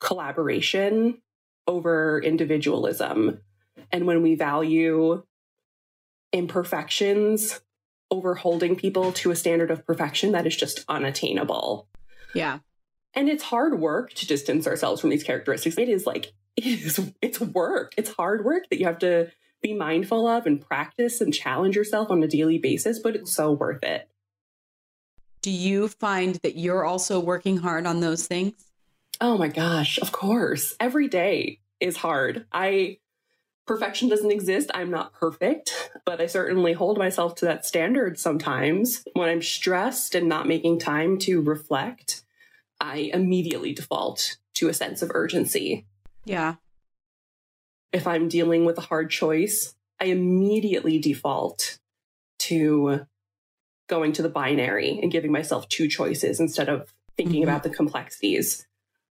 collaboration 0.00 1.18
over 1.66 2.20
individualism 2.22 3.40
and 3.90 4.06
when 4.06 4.22
we 4.22 4.34
value 4.34 5.22
imperfections 6.32 7.60
over 8.10 8.34
holding 8.34 8.76
people 8.76 9.12
to 9.12 9.30
a 9.30 9.36
standard 9.36 9.70
of 9.70 9.86
perfection 9.86 10.32
that 10.32 10.46
is 10.46 10.56
just 10.56 10.84
unattainable. 10.88 11.88
Yeah. 12.34 12.58
And 13.14 13.28
it's 13.28 13.42
hard 13.42 13.78
work 13.80 14.12
to 14.14 14.26
distance 14.26 14.66
ourselves 14.66 15.00
from 15.00 15.10
these 15.10 15.22
characteristics. 15.22 15.78
It 15.78 15.88
is 15.88 16.06
like 16.06 16.32
it 16.56 16.64
is 16.64 17.12
it's 17.20 17.40
work. 17.40 17.94
It's 17.96 18.10
hard 18.10 18.44
work 18.44 18.64
that 18.70 18.78
you 18.78 18.86
have 18.86 18.98
to 19.00 19.30
be 19.62 19.74
mindful 19.74 20.26
of 20.26 20.44
and 20.44 20.60
practice 20.60 21.20
and 21.20 21.32
challenge 21.32 21.76
yourself 21.76 22.10
on 22.10 22.22
a 22.22 22.28
daily 22.28 22.58
basis, 22.58 22.98
but 22.98 23.14
it's 23.14 23.32
so 23.32 23.52
worth 23.52 23.82
it. 23.82 24.08
Do 25.40 25.50
you 25.50 25.88
find 25.88 26.36
that 26.36 26.56
you're 26.56 26.84
also 26.84 27.18
working 27.18 27.58
hard 27.58 27.86
on 27.86 28.00
those 28.00 28.26
things? 28.26 28.54
Oh 29.20 29.38
my 29.38 29.48
gosh, 29.48 29.98
of 29.98 30.12
course. 30.12 30.76
Every 30.80 31.08
day 31.08 31.60
is 31.80 31.96
hard. 31.96 32.46
I 32.52 32.98
perfection 33.66 34.08
doesn't 34.08 34.30
exist. 34.30 34.70
I'm 34.74 34.90
not 34.90 35.12
perfect, 35.14 35.90
but 36.04 36.20
I 36.20 36.26
certainly 36.26 36.72
hold 36.72 36.98
myself 36.98 37.34
to 37.36 37.44
that 37.46 37.64
standard 37.64 38.18
sometimes. 38.18 39.04
When 39.14 39.28
I'm 39.28 39.42
stressed 39.42 40.14
and 40.14 40.28
not 40.28 40.48
making 40.48 40.78
time 40.80 41.18
to 41.20 41.40
reflect, 41.40 42.24
I 42.80 43.10
immediately 43.12 43.72
default 43.72 44.36
to 44.54 44.68
a 44.68 44.74
sense 44.74 45.02
of 45.02 45.10
urgency. 45.14 45.86
Yeah. 46.24 46.56
If 47.92 48.06
I'm 48.06 48.28
dealing 48.28 48.64
with 48.64 48.78
a 48.78 48.82
hard 48.82 49.10
choice, 49.10 49.74
I 50.00 50.06
immediately 50.06 50.98
default 50.98 51.78
to 52.40 53.06
going 53.88 54.12
to 54.12 54.22
the 54.22 54.28
binary 54.28 54.98
and 55.00 55.12
giving 55.12 55.30
myself 55.30 55.68
two 55.68 55.86
choices 55.86 56.40
instead 56.40 56.68
of 56.68 56.92
thinking 57.16 57.42
mm-hmm. 57.42 57.50
about 57.50 57.62
the 57.62 57.70
complexities. 57.70 58.66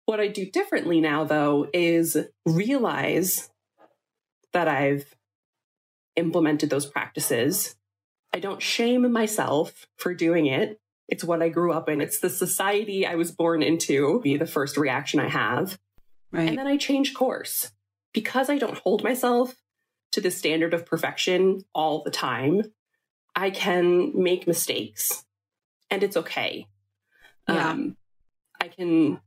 What 0.06 0.20
I 0.20 0.28
do 0.28 0.46
differently 0.46 1.02
now, 1.02 1.24
though, 1.24 1.68
is 1.74 2.18
realize 2.46 3.50
that 4.56 4.70
I've 4.70 5.14
implemented 6.16 6.70
those 6.70 6.86
practices. 6.86 7.76
I 8.34 8.40
don't 8.40 8.62
shame 8.62 9.12
myself 9.12 9.86
for 9.98 10.14
doing 10.14 10.46
it. 10.46 10.80
It's 11.10 11.26
what 11.26 11.42
I 11.42 11.50
grew 11.50 11.74
up 11.74 11.90
in. 11.90 12.00
It's 12.00 12.20
the 12.20 12.30
society 12.30 13.06
I 13.06 13.16
was 13.16 13.32
born 13.32 13.62
into, 13.62 14.22
be 14.22 14.38
the 14.38 14.48
first 14.48 14.78
reaction 14.78 15.20
I 15.20 15.28
have. 15.28 15.78
Right. 16.32 16.48
And 16.48 16.58
then 16.58 16.68
I 16.68 16.78
change 16.78 17.14
course. 17.14 17.72
Because 18.14 18.50
I 18.50 18.58
don't 18.58 18.78
hold 18.80 19.04
myself 19.04 19.56
to 20.14 20.22
the 20.22 20.32
standard 20.32 20.74
of 20.74 20.86
perfection 20.86 21.66
all 21.74 22.02
the 22.02 22.12
time, 22.12 22.62
I 23.36 23.50
can 23.50 24.14
make 24.16 24.48
mistakes 24.48 25.26
and 25.92 26.02
it's 26.02 26.16
okay. 26.16 26.68
Yeah. 27.50 27.72
Um, 27.72 27.98
I 28.62 28.70
can 28.70 29.20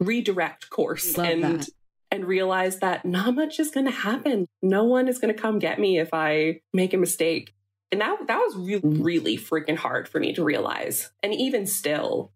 redirect 0.00 0.70
course 0.70 1.16
Love 1.16 1.28
and 1.28 1.42
that. 1.44 1.68
And 2.16 2.24
realize 2.24 2.80
that 2.80 3.04
not 3.04 3.34
much 3.34 3.60
is 3.60 3.70
going 3.70 3.86
to 3.86 3.92
happen. 3.92 4.46
No 4.62 4.82
one 4.84 5.06
is 5.06 5.18
going 5.18 5.32
to 5.32 5.40
come 5.40 5.60
get 5.60 5.78
me 5.78 5.98
if 5.98 6.08
I 6.12 6.60
make 6.72 6.92
a 6.92 6.98
mistake. 6.98 7.54
And 7.92 8.00
that 8.00 8.26
that 8.26 8.38
was 8.38 8.56
really 8.56 8.98
really 9.00 9.38
freaking 9.38 9.76
hard 9.76 10.08
for 10.08 10.18
me 10.18 10.32
to 10.32 10.42
realize. 10.42 11.12
And 11.22 11.32
even 11.32 11.66
still 11.66 12.32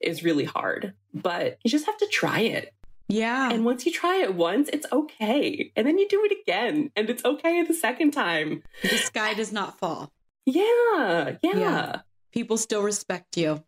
is 0.00 0.22
really 0.22 0.44
hard. 0.44 0.94
But 1.12 1.58
you 1.64 1.70
just 1.70 1.86
have 1.86 1.96
to 1.98 2.06
try 2.06 2.40
it. 2.40 2.72
Yeah. 3.08 3.50
And 3.50 3.64
once 3.64 3.86
you 3.86 3.92
try 3.92 4.16
it 4.16 4.34
once, 4.34 4.68
it's 4.72 4.86
okay. 4.92 5.72
And 5.76 5.86
then 5.86 5.98
you 5.98 6.08
do 6.08 6.24
it 6.24 6.36
again 6.40 6.90
and 6.96 7.08
it's 7.08 7.24
okay 7.24 7.62
the 7.62 7.74
second 7.74 8.12
time. 8.12 8.62
The 8.82 8.96
sky 8.98 9.34
does 9.34 9.52
not 9.52 9.78
fall. 9.78 10.12
Yeah. 10.44 11.36
Yeah. 11.42 11.56
yeah. 11.56 11.96
People 12.32 12.56
still 12.56 12.82
respect 12.82 13.36
you. 13.36 13.62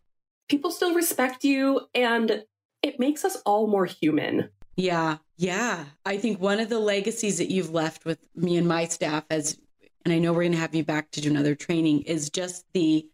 People 0.48 0.70
still 0.70 0.94
respect 0.94 1.44
you 1.44 1.82
and 1.94 2.44
it 2.82 2.98
makes 2.98 3.24
us 3.24 3.36
all 3.46 3.66
more 3.66 3.86
human. 3.86 4.50
Yeah. 4.76 5.18
Yeah. 5.38 5.84
I 6.04 6.18
think 6.18 6.40
one 6.40 6.60
of 6.60 6.68
the 6.68 6.80
legacies 6.80 7.38
that 7.38 7.50
you've 7.50 7.70
left 7.70 8.04
with 8.04 8.18
me 8.34 8.56
and 8.56 8.68
my 8.68 8.86
staff 8.86 9.24
as 9.30 9.58
and 10.04 10.14
I 10.14 10.18
know 10.18 10.32
we're 10.32 10.42
going 10.42 10.52
to 10.52 10.58
have 10.58 10.74
you 10.74 10.84
back 10.84 11.10
to 11.12 11.20
do 11.20 11.30
another 11.30 11.54
training 11.54 12.02
is 12.02 12.30
just 12.30 12.64
the 12.72 13.06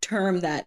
term 0.00 0.40
that 0.40 0.66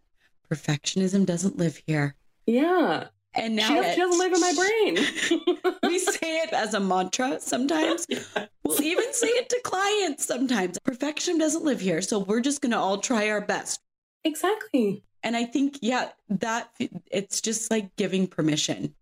perfectionism 0.50 1.26
doesn't 1.26 1.58
live 1.58 1.82
here. 1.86 2.16
Yeah. 2.46 3.08
And 3.36 3.56
now 3.56 3.68
she, 3.68 3.76
it, 3.76 3.98
doesn't 3.98 4.20
live 4.20 4.34
in 4.34 4.40
my 4.40 4.54
brain. 4.54 5.74
we 5.84 6.00
say 6.00 6.42
it 6.44 6.54
as 6.54 6.74
a 6.74 6.80
mantra 6.80 7.40
sometimes. 7.40 8.08
We'll 8.66 8.82
even 8.82 9.14
say 9.14 9.28
it 9.28 9.50
to 9.50 9.60
clients 9.66 10.26
sometimes. 10.26 10.80
Perfection 10.80 11.38
doesn't 11.38 11.66
live 11.66 11.82
here. 11.82 12.02
So 12.02 12.20
we're 12.20 12.40
just 12.40 12.62
going 12.62 12.72
to 12.72 12.78
all 12.78 13.00
try 13.00 13.30
our 13.30 13.42
best. 13.42 13.82
Exactly. 14.24 15.04
And 15.22 15.36
I 15.36 15.44
think, 15.44 15.80
yeah, 15.82 16.12
that 16.30 16.70
it's 17.12 17.42
just 17.42 17.70
like 17.70 17.94
giving 17.98 18.26
permission. 18.26 18.96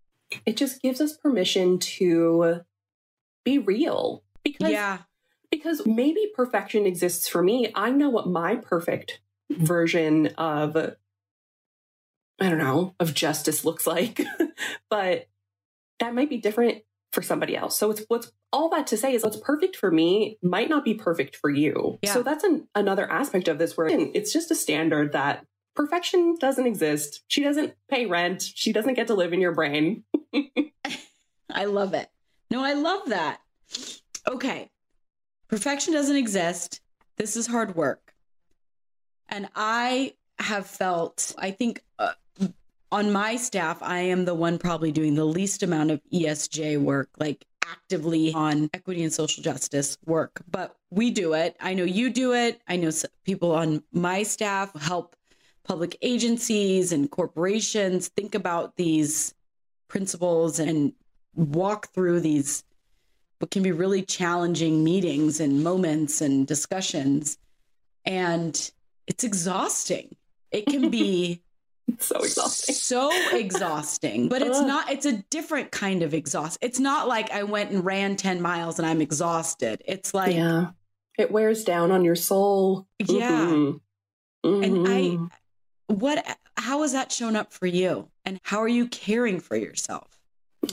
It 0.46 0.56
just 0.56 0.82
gives 0.82 1.00
us 1.00 1.16
permission 1.16 1.78
to 1.78 2.60
be 3.44 3.58
real. 3.58 4.24
Because, 4.44 4.70
yeah. 4.70 4.98
Because 5.50 5.86
maybe 5.86 6.32
perfection 6.34 6.86
exists 6.86 7.28
for 7.28 7.42
me. 7.42 7.70
I 7.74 7.90
know 7.90 8.10
what 8.10 8.28
my 8.28 8.56
perfect 8.56 9.20
version 9.50 10.28
of, 10.38 10.76
I 10.76 12.48
don't 12.48 12.58
know, 12.58 12.94
of 12.98 13.14
justice 13.14 13.64
looks 13.64 13.86
like. 13.86 14.22
but 14.90 15.28
that 16.00 16.14
might 16.14 16.30
be 16.30 16.38
different 16.38 16.82
for 17.12 17.22
somebody 17.22 17.56
else. 17.56 17.78
So 17.78 17.90
it's 17.90 18.04
what's 18.08 18.32
all 18.52 18.70
that 18.70 18.86
to 18.88 18.96
say 18.96 19.14
is 19.14 19.22
what's 19.22 19.36
perfect 19.36 19.76
for 19.76 19.90
me 19.90 20.38
might 20.42 20.68
not 20.68 20.84
be 20.84 20.94
perfect 20.94 21.36
for 21.36 21.50
you. 21.50 21.98
Yeah. 22.02 22.12
So 22.12 22.22
that's 22.22 22.44
an, 22.44 22.68
another 22.74 23.10
aspect 23.10 23.48
of 23.48 23.58
this 23.58 23.76
where 23.76 23.88
it's 23.88 24.32
just 24.32 24.50
a 24.50 24.54
standard 24.54 25.12
that 25.12 25.44
perfection 25.74 26.36
doesn't 26.40 26.66
exist. 26.66 27.22
She 27.28 27.42
doesn't 27.42 27.74
pay 27.88 28.06
rent. 28.06 28.42
She 28.42 28.72
doesn't 28.72 28.94
get 28.94 29.06
to 29.08 29.14
live 29.14 29.32
in 29.32 29.40
your 29.40 29.54
brain. 29.54 30.04
I 31.50 31.64
love 31.64 31.94
it. 31.94 32.10
No, 32.50 32.64
I 32.64 32.74
love 32.74 33.08
that. 33.08 33.40
Okay. 34.28 34.70
Perfection 35.48 35.92
doesn't 35.92 36.16
exist. 36.16 36.80
This 37.16 37.36
is 37.36 37.46
hard 37.46 37.76
work. 37.76 38.14
And 39.28 39.48
I 39.54 40.14
have 40.38 40.66
felt, 40.66 41.34
I 41.38 41.50
think 41.50 41.82
uh, 41.98 42.12
on 42.90 43.12
my 43.12 43.36
staff, 43.36 43.82
I 43.82 44.00
am 44.00 44.24
the 44.24 44.34
one 44.34 44.58
probably 44.58 44.92
doing 44.92 45.14
the 45.14 45.24
least 45.24 45.62
amount 45.62 45.90
of 45.90 46.00
ESJ 46.12 46.80
work, 46.80 47.08
like 47.18 47.46
actively 47.66 48.32
on 48.34 48.68
equity 48.74 49.02
and 49.02 49.12
social 49.12 49.42
justice 49.42 49.96
work, 50.04 50.42
but 50.50 50.76
we 50.90 51.10
do 51.10 51.32
it. 51.32 51.56
I 51.60 51.74
know 51.74 51.84
you 51.84 52.10
do 52.10 52.34
it. 52.34 52.60
I 52.68 52.76
know 52.76 52.90
people 53.24 53.52
on 53.52 53.82
my 53.92 54.22
staff 54.22 54.78
help 54.80 55.16
public 55.64 55.96
agencies 56.02 56.92
and 56.92 57.10
corporations 57.10 58.08
think 58.08 58.34
about 58.34 58.76
these 58.76 59.34
principles 59.92 60.58
and 60.58 60.94
walk 61.34 61.92
through 61.92 62.18
these 62.18 62.64
what 63.38 63.50
can 63.50 63.62
be 63.62 63.72
really 63.72 64.02
challenging 64.02 64.82
meetings 64.82 65.38
and 65.38 65.62
moments 65.62 66.20
and 66.20 66.46
discussions. 66.46 67.36
And 68.04 68.70
it's 69.06 69.22
exhausting. 69.22 70.16
It 70.50 70.64
can 70.66 70.90
be 70.90 71.42
so 71.98 72.20
exhausting. 72.20 72.74
so 72.74 73.10
exhausting 73.36 74.28
but 74.28 74.40
it's 74.40 74.60
not 74.60 74.90
it's 74.90 75.04
a 75.04 75.18
different 75.28 75.70
kind 75.70 76.02
of 76.02 76.14
exhaust. 76.14 76.58
It's 76.62 76.80
not 76.80 77.06
like 77.06 77.30
i 77.30 77.42
went 77.42 77.70
and 77.70 77.84
ran 77.84 78.16
10 78.16 78.40
miles 78.40 78.78
and 78.78 78.86
i'm 78.86 79.02
exhausted. 79.02 79.82
It's 79.84 80.14
like 80.14 80.34
yeah. 80.34 80.70
It 81.18 81.30
wears 81.30 81.64
down 81.64 81.90
on 81.90 82.04
your 82.04 82.16
soul. 82.16 82.86
Yeah. 82.98 83.30
Mm-hmm. 83.30 84.48
Mm-hmm. 84.48 84.62
and 84.64 84.88
i 84.88 85.00
mm-hmm. 85.00 85.94
what 85.94 86.38
how 86.56 86.82
has 86.82 86.92
that 86.92 87.12
shown 87.12 87.36
up 87.36 87.52
for 87.52 87.66
you 87.66 88.08
and 88.24 88.40
how 88.44 88.58
are 88.58 88.68
you 88.68 88.86
caring 88.88 89.40
for 89.40 89.56
yourself? 89.56 90.18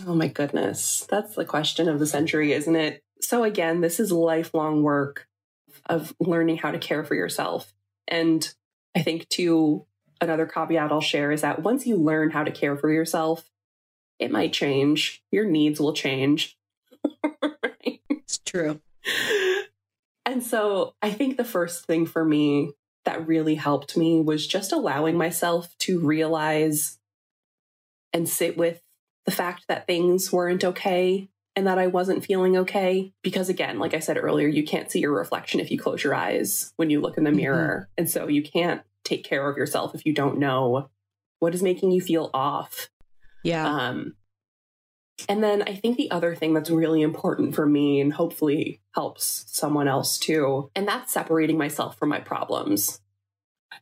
Oh 0.06 0.14
my 0.14 0.28
goodness. 0.28 1.06
That's 1.10 1.36
the 1.36 1.46
question 1.46 1.90
of 1.90 2.00
the 2.00 2.06
century 2.06 2.54
isn't 2.54 2.76
it? 2.76 3.02
So 3.22 3.44
again 3.44 3.82
this 3.82 4.00
is 4.00 4.12
lifelong 4.12 4.84
work 4.84 5.28
of 5.86 6.14
learning 6.20 6.58
how 6.58 6.72
to 6.72 6.80
care 6.80 7.04
for 7.04 7.16
yourself. 7.16 7.74
And 8.08 8.48
i 8.96 9.04
think 9.04 9.30
too 9.30 9.86
another 10.20 10.48
caveat 10.48 10.92
i'll 10.92 11.00
share 11.00 11.32
is 11.32 11.42
that 11.42 11.62
once 11.62 11.86
you 11.86 11.96
learn 11.96 12.32
how 12.32 12.44
to 12.44 12.50
care 12.50 12.76
for 12.76 12.92
yourself 12.92 13.50
it 14.20 14.32
might 14.32 14.52
change. 14.52 15.24
Your 15.32 15.46
needs 15.46 15.80
will 15.80 15.94
change. 15.94 16.58
Right? 17.42 18.02
it's 18.10 18.40
true. 18.40 18.82
And 20.26 20.44
so 20.44 20.94
i 21.02 21.10
think 21.10 21.38
the 21.38 21.46
first 21.46 21.86
thing 21.86 22.06
for 22.06 22.24
me 22.24 22.74
that 23.06 23.28
really 23.28 23.56
helped 23.56 23.98
me 23.98 24.22
was 24.22 24.46
just 24.46 24.72
allowing 24.72 25.18
myself 25.18 25.76
to 25.80 26.00
realize 26.00 26.99
and 28.14 28.28
sit 28.28 28.58
with 28.58 28.82
the 29.26 29.32
fact 29.32 29.66
that 29.68 29.88
things 29.88 30.32
weren't 30.32 30.64
okay 30.64 31.30
and 31.56 31.68
that 31.68 31.78
I 31.78 31.88
wasn't 31.88 32.26
feeling 32.26 32.58
okay. 32.58 33.14
Because 33.22 33.50
again, 33.50 33.80
like 33.80 33.94
I 33.94 34.00
said 34.00 34.18
earlier, 34.18 34.48
you 34.48 34.64
can't 34.64 34.90
see 34.90 35.00
your 35.00 35.14
reflection 35.14 35.60
if 35.60 35.72
you 35.72 35.80
close 35.80 36.04
your 36.04 36.16
eyes 36.16 36.74
when 36.78 36.90
you 36.90 37.02
look 37.02 37.18
in 37.18 37.24
the 37.24 37.30
mm-hmm. 37.30 37.38
mirror. 37.38 37.90
And 37.98 38.10
so 38.10 38.28
you 38.28 38.44
can't 38.44 38.82
take 39.04 39.24
care 39.24 39.50
of 39.50 39.58
yourself 39.58 39.94
if 39.94 40.06
you 40.06 40.14
don't 40.14 40.40
know 40.40 40.90
what 41.40 41.54
is 41.54 41.64
making 41.64 41.92
you 41.92 42.02
feel 42.02 42.30
off. 42.34 42.90
Yeah. 43.44 43.66
Um, 43.66 44.16
and 45.28 45.44
then 45.44 45.64
I 45.64 45.76
think 45.76 45.98
the 45.98 46.12
other 46.12 46.36
thing 46.36 46.54
that's 46.54 46.70
really 46.70 47.02
important 47.02 47.56
for 47.56 47.66
me 47.66 48.00
and 48.00 48.14
hopefully 48.14 48.82
helps 48.94 49.46
someone 49.48 49.88
else 49.88 50.18
too, 50.18 50.70
and 50.76 50.88
that's 50.88 51.12
separating 51.12 51.58
myself 51.58 51.98
from 51.98 52.10
my 52.10 52.20
problems. 52.20 53.02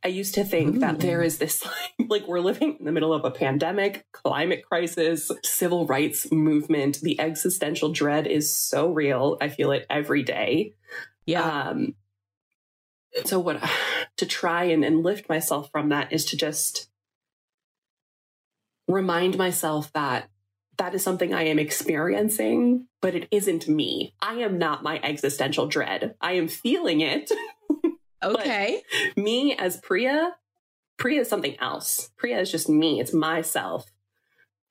I 0.03 0.09
used 0.09 0.35
to 0.35 0.43
think 0.43 0.75
Ooh. 0.75 0.79
that 0.79 0.99
there 0.99 1.21
is 1.21 1.37
this 1.37 1.65
like, 1.65 1.75
like 2.09 2.27
we're 2.27 2.39
living 2.39 2.77
in 2.79 2.85
the 2.85 2.91
middle 2.91 3.13
of 3.13 3.25
a 3.25 3.31
pandemic, 3.31 4.05
climate 4.11 4.63
crisis, 4.67 5.31
civil 5.43 5.85
rights 5.85 6.31
movement. 6.31 7.01
The 7.01 7.19
existential 7.19 7.91
dread 7.91 8.27
is 8.27 8.55
so 8.55 8.91
real. 8.91 9.37
I 9.41 9.49
feel 9.49 9.71
it 9.71 9.85
every 9.89 10.23
day. 10.23 10.73
Yeah. 11.25 11.69
Um, 11.69 11.95
so 13.25 13.39
what 13.39 13.61
to 14.17 14.25
try 14.25 14.65
and, 14.65 14.83
and 14.83 15.03
lift 15.03 15.29
myself 15.29 15.71
from 15.71 15.89
that 15.89 16.13
is 16.13 16.25
to 16.25 16.37
just 16.37 16.89
remind 18.87 19.37
myself 19.37 19.91
that 19.93 20.29
that 20.77 20.93
is 20.93 21.03
something 21.03 21.33
I 21.33 21.43
am 21.43 21.59
experiencing, 21.59 22.87
but 23.01 23.15
it 23.15 23.27
isn't 23.31 23.67
me. 23.67 24.13
I 24.21 24.35
am 24.35 24.57
not 24.57 24.83
my 24.83 24.99
existential 25.03 25.67
dread. 25.67 26.15
I 26.21 26.33
am 26.33 26.47
feeling 26.47 27.01
it. 27.01 27.31
okay. 28.23 28.81
me 29.15 29.55
as 29.57 29.77
Priya, 29.77 30.35
Priya 30.97 31.21
is 31.21 31.29
something 31.29 31.55
else. 31.59 32.09
Priya 32.17 32.39
is 32.39 32.51
just 32.51 32.69
me, 32.69 32.99
it's 32.99 33.13
myself. 33.13 33.85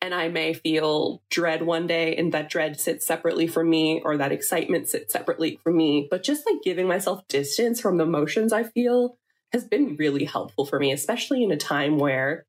And 0.02 0.14
I 0.14 0.28
may 0.28 0.52
feel 0.52 1.22
dread 1.30 1.62
one 1.62 1.86
day, 1.86 2.16
and 2.16 2.32
that 2.32 2.50
dread 2.50 2.78
sits 2.78 3.06
separately 3.06 3.46
from 3.46 3.70
me, 3.70 4.02
or 4.04 4.16
that 4.16 4.32
excitement 4.32 4.88
sits 4.88 5.12
separately 5.12 5.58
from 5.62 5.76
me. 5.76 6.06
But 6.10 6.22
just 6.22 6.44
like 6.46 6.62
giving 6.62 6.86
myself 6.86 7.26
distance 7.28 7.80
from 7.80 7.96
the 7.96 8.04
emotions 8.04 8.52
I 8.52 8.64
feel 8.64 9.16
has 9.52 9.64
been 9.64 9.96
really 9.98 10.24
helpful 10.24 10.66
for 10.66 10.78
me, 10.78 10.92
especially 10.92 11.42
in 11.42 11.50
a 11.50 11.56
time 11.56 11.98
where 11.98 12.46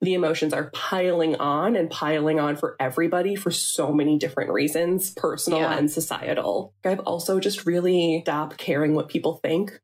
the 0.00 0.14
emotions 0.14 0.52
are 0.52 0.70
piling 0.70 1.36
on 1.36 1.76
and 1.76 1.90
piling 1.90 2.40
on 2.40 2.56
for 2.56 2.76
everybody 2.80 3.36
for 3.36 3.50
so 3.50 3.92
many 3.92 4.18
different 4.18 4.50
reasons, 4.50 5.12
personal 5.12 5.60
yeah. 5.60 5.76
and 5.76 5.90
societal. 5.90 6.72
I've 6.84 7.00
also 7.00 7.38
just 7.38 7.66
really 7.66 8.22
stopped 8.24 8.56
caring 8.56 8.94
what 8.94 9.08
people 9.08 9.36
think. 9.36 9.78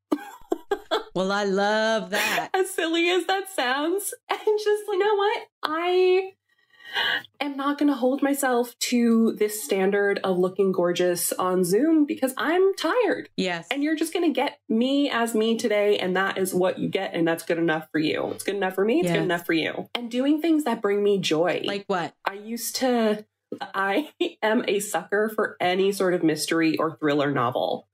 well, 1.15 1.33
I 1.33 1.45
love 1.45 2.11
that. 2.11 2.51
As 2.55 2.71
silly 2.71 3.11
as 3.11 3.27
that 3.27 3.51
sounds. 3.51 4.15
And 4.31 4.41
just, 4.41 4.83
you 4.89 4.99
know 4.99 5.15
what? 5.15 5.43
I 5.63 6.33
am 7.41 7.57
not 7.57 7.79
going 7.79 7.89
to 7.89 7.95
hold 7.95 8.23
myself 8.23 8.79
to 8.79 9.35
this 9.39 9.63
standard 9.63 10.19
of 10.25 10.39
looking 10.39 10.73
gorgeous 10.73 11.33
on 11.33 11.65
Zoom 11.65 12.05
because 12.05 12.35
I'm 12.37 12.75
tired. 12.75 13.29
Yes. 13.37 13.67
And 13.71 13.83
you're 13.83 13.97
just 13.97 14.13
going 14.13 14.25
to 14.25 14.33
get 14.33 14.59
me 14.69 15.11
as 15.11 15.35
me 15.35 15.57
today, 15.57 15.99
and 15.99 16.17
that 16.17 16.39
is 16.39 16.55
what 16.55 16.79
you 16.79 16.89
get, 16.89 17.15
and 17.15 17.27
that's 17.27 17.45
good 17.45 17.59
enough 17.59 17.89
for 17.91 17.99
you. 17.99 18.31
It's 18.33 18.45
good 18.45 18.57
enough 18.57 18.75
for 18.75 18.85
me, 18.85 19.01
it's 19.01 19.07
yes. 19.07 19.17
good 19.17 19.25
enough 19.25 19.47
for 19.47 19.53
you. 19.53 19.89
And 19.95 20.11
doing 20.11 20.41
things 20.41 20.65
that 20.65 20.83
bring 20.83 21.03
me 21.03 21.19
joy. 21.19 21.63
Like 21.65 21.85
what? 21.87 22.15
I 22.25 22.35
used 22.35 22.77
to, 22.77 23.25
I 23.61 24.11
am 24.43 24.65
a 24.69 24.81
sucker 24.81 25.31
for 25.35 25.57
any 25.61 25.93
sort 25.93 26.15
of 26.15 26.23
mystery 26.23 26.77
or 26.77 26.97
thriller 26.97 27.31
novel. 27.31 27.89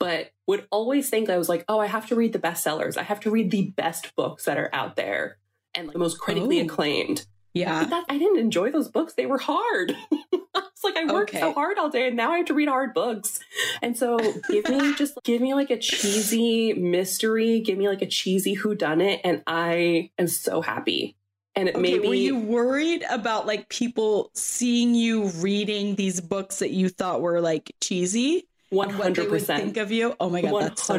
But 0.00 0.32
would 0.46 0.66
always 0.70 1.08
think 1.08 1.30
I 1.30 1.38
was 1.38 1.48
like, 1.48 1.64
oh, 1.68 1.78
I 1.78 1.86
have 1.86 2.06
to 2.08 2.16
read 2.16 2.32
the 2.32 2.38
bestsellers. 2.38 2.96
I 2.96 3.04
have 3.04 3.20
to 3.20 3.30
read 3.30 3.50
the 3.50 3.70
best 3.76 4.14
books 4.16 4.44
that 4.44 4.58
are 4.58 4.68
out 4.72 4.96
there 4.96 5.38
and 5.74 5.86
like, 5.86 5.92
the 5.92 5.98
most 5.98 6.18
critically 6.18 6.60
oh. 6.60 6.64
acclaimed. 6.64 7.26
Yeah. 7.54 7.84
That, 7.84 8.04
I 8.08 8.18
didn't 8.18 8.40
enjoy 8.40 8.72
those 8.72 8.88
books. 8.88 9.14
They 9.14 9.26
were 9.26 9.38
hard. 9.38 9.96
it's 10.32 10.82
like 10.82 10.96
I 10.96 11.04
worked 11.10 11.30
okay. 11.30 11.40
so 11.40 11.52
hard 11.52 11.78
all 11.78 11.88
day 11.88 12.08
and 12.08 12.16
now 12.16 12.32
I 12.32 12.38
have 12.38 12.46
to 12.46 12.54
read 12.54 12.68
hard 12.68 12.92
books. 12.92 13.38
And 13.80 13.96
so 13.96 14.18
give 14.48 14.68
me 14.68 14.94
just 14.98 15.16
give 15.22 15.40
me 15.40 15.54
like 15.54 15.70
a 15.70 15.78
cheesy 15.78 16.72
mystery, 16.74 17.60
give 17.60 17.78
me 17.78 17.88
like 17.88 18.02
a 18.02 18.06
cheesy 18.06 18.54
who 18.54 18.74
done 18.74 19.00
it 19.00 19.20
and 19.22 19.42
I 19.46 20.10
am 20.18 20.26
so 20.26 20.60
happy. 20.60 21.16
And 21.54 21.68
it 21.68 21.76
okay, 21.76 21.82
maybe 21.82 22.08
were 22.08 22.14
you 22.14 22.36
worried 22.36 23.04
about 23.08 23.46
like 23.46 23.68
people 23.68 24.32
seeing 24.34 24.96
you 24.96 25.28
reading 25.28 25.94
these 25.94 26.20
books 26.20 26.58
that 26.58 26.70
you 26.70 26.88
thought 26.88 27.22
were 27.22 27.40
like 27.40 27.72
cheesy? 27.80 28.48
One 28.70 28.90
hundred 28.90 29.28
percent 29.28 29.62
think 29.62 29.76
of 29.76 29.92
you. 29.92 30.16
Oh 30.18 30.28
my 30.28 30.42
god, 30.42 30.60
that's 30.60 30.82
so. 30.82 30.94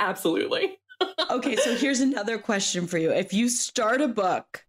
Absolutely. 0.00 0.78
okay, 1.30 1.56
so 1.56 1.74
here's 1.74 2.00
another 2.00 2.38
question 2.38 2.86
for 2.86 2.96
you. 2.96 3.10
If 3.12 3.34
you 3.34 3.50
start 3.50 4.00
a 4.00 4.08
book 4.08 4.64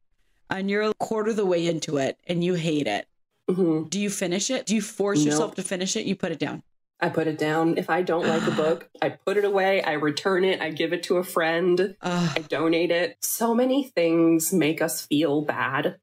and 0.58 0.70
you're 0.70 0.84
a 0.84 0.94
quarter 0.96 1.32
of 1.32 1.36
the 1.36 1.46
way 1.46 1.68
into 1.68 1.98
it 1.98 2.18
and 2.28 2.44
you 2.44 2.54
hate 2.54 2.88
it, 2.88 3.08
mm-hmm. 3.50 3.88
do 3.90 4.00
you 4.00 4.10
finish 4.10 4.50
it? 4.50 4.66
Do 4.66 4.76
you 4.76 4.82
force 4.82 5.20
nope. 5.20 5.26
yourself 5.26 5.56
to 5.56 5.64
finish 5.64 5.96
it? 5.96 6.06
You 6.06 6.16
put 6.16 6.32
it 6.32 6.40
down. 6.40 6.64
I 7.00 7.10
put 7.10 7.28
it 7.28 7.38
down. 7.38 7.78
If 7.78 7.90
I 7.90 8.02
don't 8.02 8.28
like 8.28 8.44
a 8.44 8.52
book, 8.56 8.90
I 9.02 9.10
put 9.10 9.38
it 9.38 9.46
away. 9.46 9.84
I 9.84 9.94
return 9.94 10.46
it. 10.46 10.62
I 10.62 10.70
give 10.70 10.94
it 10.94 11.04
to 11.04 11.18
a 11.18 11.24
friend. 11.24 11.96
I 12.02 12.46
donate 12.48 12.92
it. 12.92 13.18
So 13.22 13.54
many 13.54 13.84
things 13.84 14.54
make 14.54 14.82
us 14.82 15.06
feel 15.06 15.42
bad 15.42 15.98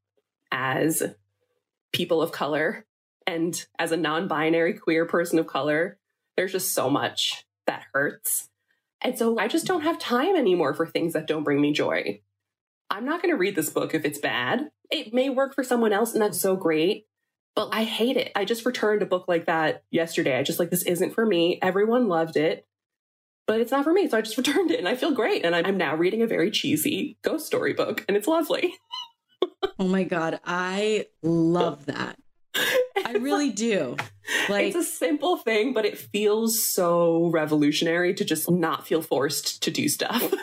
as 0.51 1.01
people 1.91 2.21
of 2.21 2.31
color 2.31 2.85
and 3.25 3.65
as 3.79 3.91
a 3.91 3.97
non 3.97 4.27
binary 4.27 4.73
queer 4.73 5.05
person 5.05 5.39
of 5.39 5.47
color. 5.47 5.97
There's 6.37 6.51
just 6.51 6.73
so 6.73 6.89
much 6.89 7.45
that 7.65 7.83
hurts. 7.93 8.49
And 9.01 9.17
so 9.17 9.39
I 9.39 9.47
just 9.47 9.65
don't 9.65 9.81
have 9.81 9.97
time 9.97 10.35
anymore 10.35 10.73
for 10.73 10.85
things 10.85 11.13
that 11.13 11.27
don't 11.27 11.43
bring 11.43 11.59
me 11.59 11.73
joy. 11.73 12.21
I'm 12.91 13.05
not 13.05 13.21
going 13.21 13.33
to 13.33 13.37
read 13.37 13.55
this 13.55 13.69
book 13.69 13.95
if 13.95 14.03
it's 14.03 14.19
bad. 14.19 14.69
It 14.91 15.13
may 15.13 15.29
work 15.29 15.55
for 15.55 15.63
someone 15.63 15.93
else, 15.93 16.13
and 16.13 16.21
that's 16.21 16.39
so 16.39 16.57
great, 16.57 17.07
but 17.55 17.69
I 17.71 17.85
hate 17.85 18.17
it. 18.17 18.31
I 18.35 18.43
just 18.43 18.65
returned 18.65 19.01
a 19.01 19.05
book 19.05 19.25
like 19.29 19.45
that 19.45 19.83
yesterday. 19.91 20.37
I 20.37 20.43
just 20.43 20.59
like, 20.59 20.69
this 20.69 20.83
isn't 20.83 21.13
for 21.13 21.25
me. 21.25 21.57
Everyone 21.61 22.09
loved 22.09 22.35
it, 22.35 22.67
but 23.47 23.61
it's 23.61 23.71
not 23.71 23.85
for 23.85 23.93
me. 23.93 24.09
So 24.09 24.17
I 24.17 24.21
just 24.21 24.37
returned 24.37 24.71
it, 24.71 24.79
and 24.79 24.89
I 24.89 24.95
feel 24.95 25.11
great. 25.13 25.45
And 25.45 25.55
I'm 25.55 25.77
now 25.77 25.95
reading 25.95 26.21
a 26.21 26.27
very 26.27 26.51
cheesy 26.51 27.17
ghost 27.23 27.45
story 27.45 27.73
book, 27.73 28.03
and 28.07 28.17
it's 28.17 28.27
lovely. 28.27 28.73
oh 29.79 29.87
my 29.87 30.03
God. 30.03 30.41
I 30.45 31.07
love 31.23 31.85
that. 31.85 32.17
I 33.05 33.13
really 33.13 33.51
do. 33.51 33.95
Like 34.49 34.67
it's 34.67 34.75
a 34.75 34.83
simple 34.83 35.37
thing, 35.37 35.73
but 35.73 35.85
it 35.85 35.97
feels 35.97 36.61
so 36.61 37.29
revolutionary 37.31 38.13
to 38.15 38.25
just 38.25 38.51
not 38.51 38.85
feel 38.85 39.01
forced 39.01 39.63
to 39.63 39.71
do 39.71 39.87
stuff. 39.87 40.33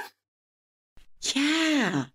Yeah. 1.35 2.07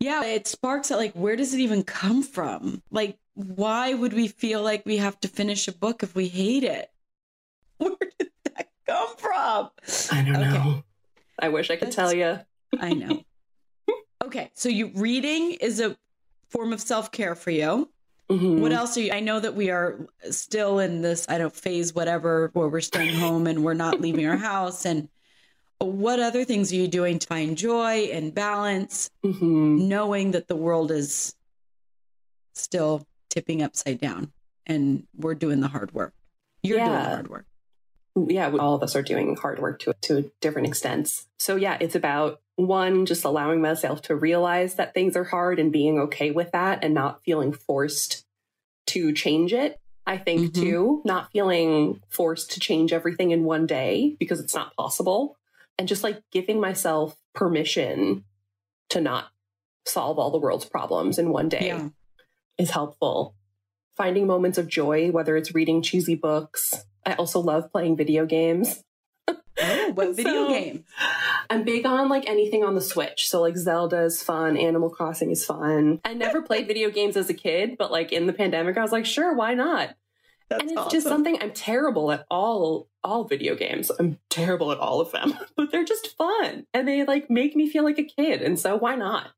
Yeah, 0.00 0.24
it 0.24 0.46
sparks 0.46 0.90
at 0.90 0.96
like, 0.96 1.12
where 1.12 1.36
does 1.36 1.52
it 1.52 1.60
even 1.60 1.82
come 1.82 2.22
from? 2.22 2.82
Like, 2.90 3.18
why 3.34 3.92
would 3.92 4.14
we 4.14 4.28
feel 4.28 4.62
like 4.62 4.84
we 4.86 4.96
have 4.96 5.20
to 5.20 5.28
finish 5.28 5.68
a 5.68 5.72
book 5.72 6.02
if 6.02 6.14
we 6.14 6.28
hate 6.28 6.64
it? 6.64 6.90
Where 7.78 7.96
did 8.18 8.30
that 8.44 8.68
come 8.86 9.16
from? 9.16 9.70
I 10.10 10.22
don't 10.22 10.36
okay. 10.36 10.52
know. 10.52 10.84
I 11.38 11.48
wish 11.48 11.70
I 11.70 11.76
could 11.76 11.88
That's, 11.88 11.96
tell 11.96 12.12
you. 12.14 12.40
I 12.78 12.92
know. 12.92 13.22
Okay, 14.22 14.50
so 14.54 14.68
you 14.68 14.90
reading 14.94 15.52
is 15.52 15.80
a 15.80 15.96
form 16.50 16.72
of 16.72 16.80
self 16.80 17.10
care 17.10 17.34
for 17.34 17.50
you. 17.50 17.88
Mm-hmm. 18.28 18.60
What 18.60 18.72
else 18.72 18.96
are 18.96 19.00
you? 19.00 19.12
I 19.12 19.20
know 19.20 19.40
that 19.40 19.54
we 19.54 19.70
are 19.70 20.06
still 20.30 20.78
in 20.78 21.02
this, 21.02 21.26
I 21.28 21.38
don't 21.38 21.54
phase 21.54 21.94
whatever, 21.94 22.50
where 22.52 22.68
we're 22.68 22.80
staying 22.80 23.16
home 23.16 23.46
and 23.46 23.64
we're 23.64 23.74
not 23.74 24.00
leaving 24.00 24.26
our 24.26 24.36
house. 24.36 24.84
And 24.84 25.08
what 25.86 26.20
other 26.20 26.44
things 26.44 26.72
are 26.72 26.76
you 26.76 26.88
doing 26.88 27.18
to 27.18 27.26
find 27.26 27.56
joy 27.56 28.10
and 28.12 28.34
balance, 28.34 29.10
mm-hmm. 29.24 29.88
knowing 29.88 30.32
that 30.32 30.48
the 30.48 30.56
world 30.56 30.90
is 30.90 31.34
still 32.54 33.06
tipping 33.30 33.62
upside 33.62 34.00
down 34.00 34.32
and 34.66 35.06
we're 35.16 35.34
doing 35.34 35.60
the 35.60 35.68
hard 35.68 35.92
work? 35.92 36.12
You're 36.62 36.78
yeah. 36.78 36.86
doing 36.86 37.02
the 37.02 37.08
hard 37.08 37.28
work. 37.28 37.46
Yeah, 38.28 38.50
all 38.50 38.74
of 38.74 38.82
us 38.82 38.96
are 38.96 39.02
doing 39.02 39.36
hard 39.36 39.60
work 39.60 39.78
to 39.80 39.94
to 40.02 40.30
different 40.40 40.68
extents. 40.68 41.26
So 41.38 41.56
yeah, 41.56 41.78
it's 41.80 41.94
about 41.94 42.40
one 42.56 43.06
just 43.06 43.24
allowing 43.24 43.62
myself 43.62 44.02
to 44.02 44.16
realize 44.16 44.74
that 44.74 44.92
things 44.92 45.16
are 45.16 45.24
hard 45.24 45.58
and 45.58 45.72
being 45.72 45.98
okay 45.98 46.30
with 46.30 46.50
that 46.52 46.84
and 46.84 46.92
not 46.92 47.22
feeling 47.24 47.52
forced 47.52 48.26
to 48.88 49.12
change 49.12 49.52
it. 49.52 49.78
I 50.06 50.18
think 50.18 50.52
mm-hmm. 50.52 50.62
too, 50.62 51.02
not 51.04 51.30
feeling 51.30 52.02
forced 52.08 52.50
to 52.52 52.60
change 52.60 52.92
everything 52.92 53.30
in 53.30 53.44
one 53.44 53.66
day 53.66 54.16
because 54.18 54.40
it's 54.40 54.54
not 54.54 54.74
possible 54.76 55.36
and 55.80 55.88
just 55.88 56.04
like 56.04 56.22
giving 56.30 56.60
myself 56.60 57.16
permission 57.34 58.22
to 58.90 59.00
not 59.00 59.30
solve 59.86 60.18
all 60.18 60.30
the 60.30 60.38
world's 60.38 60.66
problems 60.66 61.18
in 61.18 61.32
one 61.32 61.48
day 61.48 61.68
yeah. 61.68 61.88
is 62.58 62.68
helpful. 62.68 63.34
Finding 63.96 64.26
moments 64.26 64.58
of 64.58 64.68
joy, 64.68 65.10
whether 65.10 65.38
it's 65.38 65.54
reading 65.54 65.80
cheesy 65.80 66.14
books. 66.14 66.84
I 67.06 67.14
also 67.14 67.40
love 67.40 67.72
playing 67.72 67.96
video 67.96 68.26
games. 68.26 68.84
Oh, 69.26 69.92
what 69.94 70.14
video 70.16 70.32
so, 70.32 70.48
game? 70.50 70.84
I'm 71.48 71.64
big 71.64 71.86
on 71.86 72.10
like 72.10 72.28
anything 72.28 72.62
on 72.62 72.74
the 72.74 72.82
Switch. 72.82 73.30
So 73.30 73.40
like 73.40 73.56
Zelda 73.56 74.02
is 74.02 74.22
fun, 74.22 74.58
Animal 74.58 74.90
Crossing 74.90 75.30
is 75.30 75.46
fun. 75.46 76.02
I 76.04 76.12
never 76.12 76.42
played 76.42 76.66
video 76.66 76.90
games 76.90 77.16
as 77.16 77.30
a 77.30 77.34
kid, 77.34 77.78
but 77.78 77.90
like 77.90 78.12
in 78.12 78.26
the 78.26 78.34
pandemic, 78.34 78.76
I 78.76 78.82
was 78.82 78.92
like, 78.92 79.06
sure, 79.06 79.34
why 79.34 79.54
not? 79.54 79.94
That's 80.50 80.62
and 80.62 80.70
it's 80.72 80.80
awesome. 80.80 80.90
just 80.90 81.06
something 81.06 81.38
I'm 81.40 81.52
terrible 81.52 82.10
at 82.10 82.26
all 82.28 82.88
all 83.04 83.24
video 83.24 83.54
games. 83.54 83.90
I'm 83.98 84.18
terrible 84.28 84.72
at 84.72 84.78
all 84.78 85.00
of 85.00 85.12
them, 85.12 85.34
but 85.56 85.70
they're 85.70 85.84
just 85.84 86.16
fun 86.16 86.66
and 86.74 86.86
they 86.86 87.04
like 87.04 87.30
make 87.30 87.54
me 87.54 87.70
feel 87.70 87.84
like 87.84 87.98
a 87.98 88.04
kid. 88.04 88.42
And 88.42 88.58
so 88.58 88.76
why 88.76 88.96
not? 88.96 89.30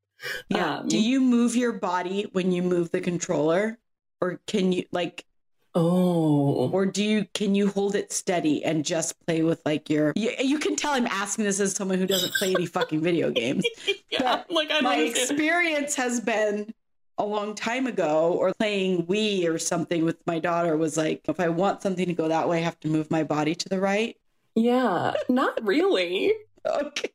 Yeah. 0.49 0.79
Um, 0.79 0.89
Do 0.89 0.99
you 0.99 1.21
move 1.21 1.55
your 1.55 1.73
body 1.73 2.27
when 2.33 2.51
you 2.51 2.63
move 2.63 2.91
the 2.91 3.01
controller, 3.01 3.79
or 4.21 4.41
can 4.47 4.73
you 4.73 4.85
like? 4.91 5.27
Oh. 5.75 6.71
Or 6.71 6.87
do 6.87 7.03
you 7.05 7.27
can 7.35 7.55
you 7.55 7.69
hold 7.69 7.95
it 7.95 8.13
steady 8.13 8.65
and 8.65 8.85
just 8.85 9.15
play 9.27 9.43
with 9.43 9.61
like 9.67 9.91
your 9.91 10.13
you, 10.17 10.31
you 10.39 10.59
can 10.59 10.77
tell 10.77 10.93
I'm 10.93 11.07
asking 11.07 11.45
this 11.45 11.61
as 11.61 11.75
someone 11.75 11.99
who 11.99 12.07
doesn't 12.07 12.33
play 12.35 12.55
any 12.55 12.67
fucking 12.67 13.01
video 13.01 13.31
games. 13.31 13.65
yeah, 14.11 14.45
like 14.49 14.71
I 14.71 14.81
my 14.81 14.97
experience 14.97 15.95
has 15.97 16.21
been 16.21 16.73
a 17.23 17.25
long 17.25 17.55
time 17.55 17.87
ago 17.87 18.33
or 18.33 18.53
playing 18.55 19.07
Wii 19.07 19.49
or 19.49 19.57
something 19.57 20.05
with 20.05 20.17
my 20.27 20.41
daughter 20.41 20.77
was 20.77 20.97
like, 20.97 21.23
if 21.29 21.39
I 21.39 21.49
want 21.49 21.81
something 21.81 22.07
to 22.07 22.13
go 22.13 22.27
that 22.27 22.49
way, 22.49 22.59
I 22.59 22.63
have 22.63 22.81
to 22.81 22.89
move 22.89 23.13
my 23.13 23.23
body 23.23 23.55
to 23.55 23.69
the 23.69 23.79
right. 23.79 24.17
Yeah, 24.57 25.15
not 25.29 25.65
really. 25.65 26.33
okay. 26.67 27.11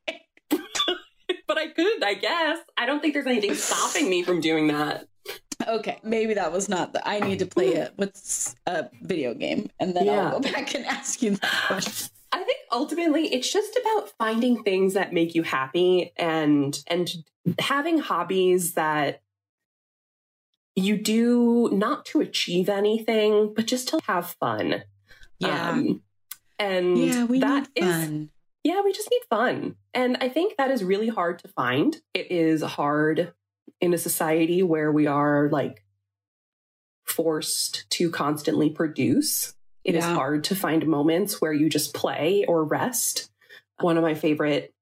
but 0.50 1.58
I 1.58 1.68
could, 1.68 2.04
I 2.04 2.14
guess. 2.14 2.60
I 2.78 2.86
don't 2.86 3.02
think 3.02 3.16
there's 3.16 3.28
anything 3.28 3.54
stopping 3.54 4.10
me 4.10 4.24
from 4.24 4.40
doing 4.40 4.68
that. 4.68 5.08
Okay, 5.68 6.00
maybe 6.04 6.34
that 6.36 6.54
was 6.54 6.70
not 6.70 6.94
the. 6.94 7.06
I 7.06 7.20
need 7.20 7.40
to 7.40 7.46
play 7.46 7.74
it 7.74 7.94
with 7.98 8.56
a 8.66 8.90
video 9.02 9.34
game, 9.34 9.70
and 9.80 9.94
then 9.94 10.06
yeah. 10.06 10.30
I'll 10.30 10.40
go 10.40 10.52
back 10.52 10.74
and 10.74 10.86
ask 10.86 11.22
you 11.22 11.32
that 11.32 11.52
question. 11.68 12.10
I 12.32 12.44
think 12.44 12.60
ultimately 12.72 13.34
it's 13.34 13.52
just 13.52 13.78
about 13.82 14.12
finding 14.18 14.64
things 14.64 14.94
that 14.94 15.12
make 15.12 15.36
you 15.36 15.44
happy 15.44 16.14
and 16.16 16.80
and 16.88 17.10
having 17.60 17.98
hobbies 17.98 18.74
that 18.74 19.22
you 20.78 20.96
do 20.96 21.70
not 21.74 22.06
to 22.06 22.22
achieve 22.22 22.70
anything, 22.70 23.52
but 23.56 23.66
just 23.66 23.88
to 23.90 24.00
have 24.06 24.36
fun. 24.40 24.84
Yeah. 25.40 25.72
Um, 25.72 26.04
and 26.60 26.98
yeah, 26.98 27.26
we 27.26 27.40
that 27.40 27.68
need 27.76 27.84
fun. 27.84 28.30
yeah, 28.64 28.82
we 28.84 28.94
just 28.94 29.10
need 29.10 29.24
fun. 29.28 29.76
And 29.96 30.18
I 30.22 30.30
think 30.30 30.56
that 30.58 30.70
is 30.70 30.84
really 30.84 31.08
hard 31.08 31.40
to 31.40 31.48
find. 31.48 32.00
It 32.14 32.32
is 32.32 32.62
hard 32.62 33.34
in 33.82 33.94
a 33.94 33.98
society 33.98 34.62
where 34.62 34.92
we 34.92 35.08
are 35.08 35.50
like 35.50 35.84
forced 37.06 37.90
to 37.92 38.12
constantly 38.12 38.70
produce. 38.70 39.56
It 39.84 39.96
yeah. 39.96 40.00
is 40.00 40.06
hard 40.06 40.44
to 40.46 40.56
find 40.56 40.86
moments 40.86 41.42
where 41.42 41.54
you 41.54 41.70
just 41.70 41.96
play 41.96 42.46
or 42.48 42.64
rest. 42.64 43.32
One 43.80 43.98
of 43.98 44.04
my 44.04 44.14
favorite 44.14 44.76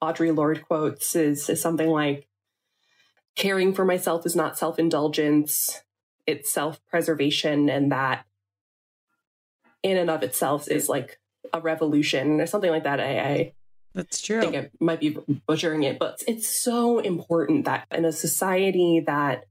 Audre 0.00 0.36
Lorde 0.36 0.62
quotes 0.68 1.16
is, 1.16 1.48
is 1.48 1.60
something 1.60 1.88
like, 1.88 2.28
caring 3.36 3.72
for 3.72 3.84
myself 3.84 4.26
is 4.26 4.34
not 4.34 4.58
self 4.58 4.78
indulgence, 4.78 5.82
it's 6.26 6.52
self 6.52 6.80
preservation. 6.86 7.68
And 7.68 7.92
that 7.92 8.24
in 9.82 9.96
and 9.96 10.10
of 10.10 10.22
itself 10.22 10.68
is 10.68 10.88
like 10.88 11.20
a 11.52 11.60
revolution 11.60 12.40
or 12.40 12.46
something 12.46 12.70
like 12.70 12.84
that. 12.84 13.00
I, 13.00 13.18
I 13.18 13.52
that's 13.94 14.20
true. 14.20 14.38
I 14.38 14.40
think 14.40 14.56
I 14.56 14.70
might 14.80 15.00
be 15.00 15.16
butchering 15.46 15.84
it, 15.84 15.98
but 15.98 16.22
it's 16.26 16.48
so 16.48 16.98
important 16.98 17.64
that 17.64 17.86
in 17.90 18.04
a 18.04 18.12
society 18.12 19.02
that 19.06 19.44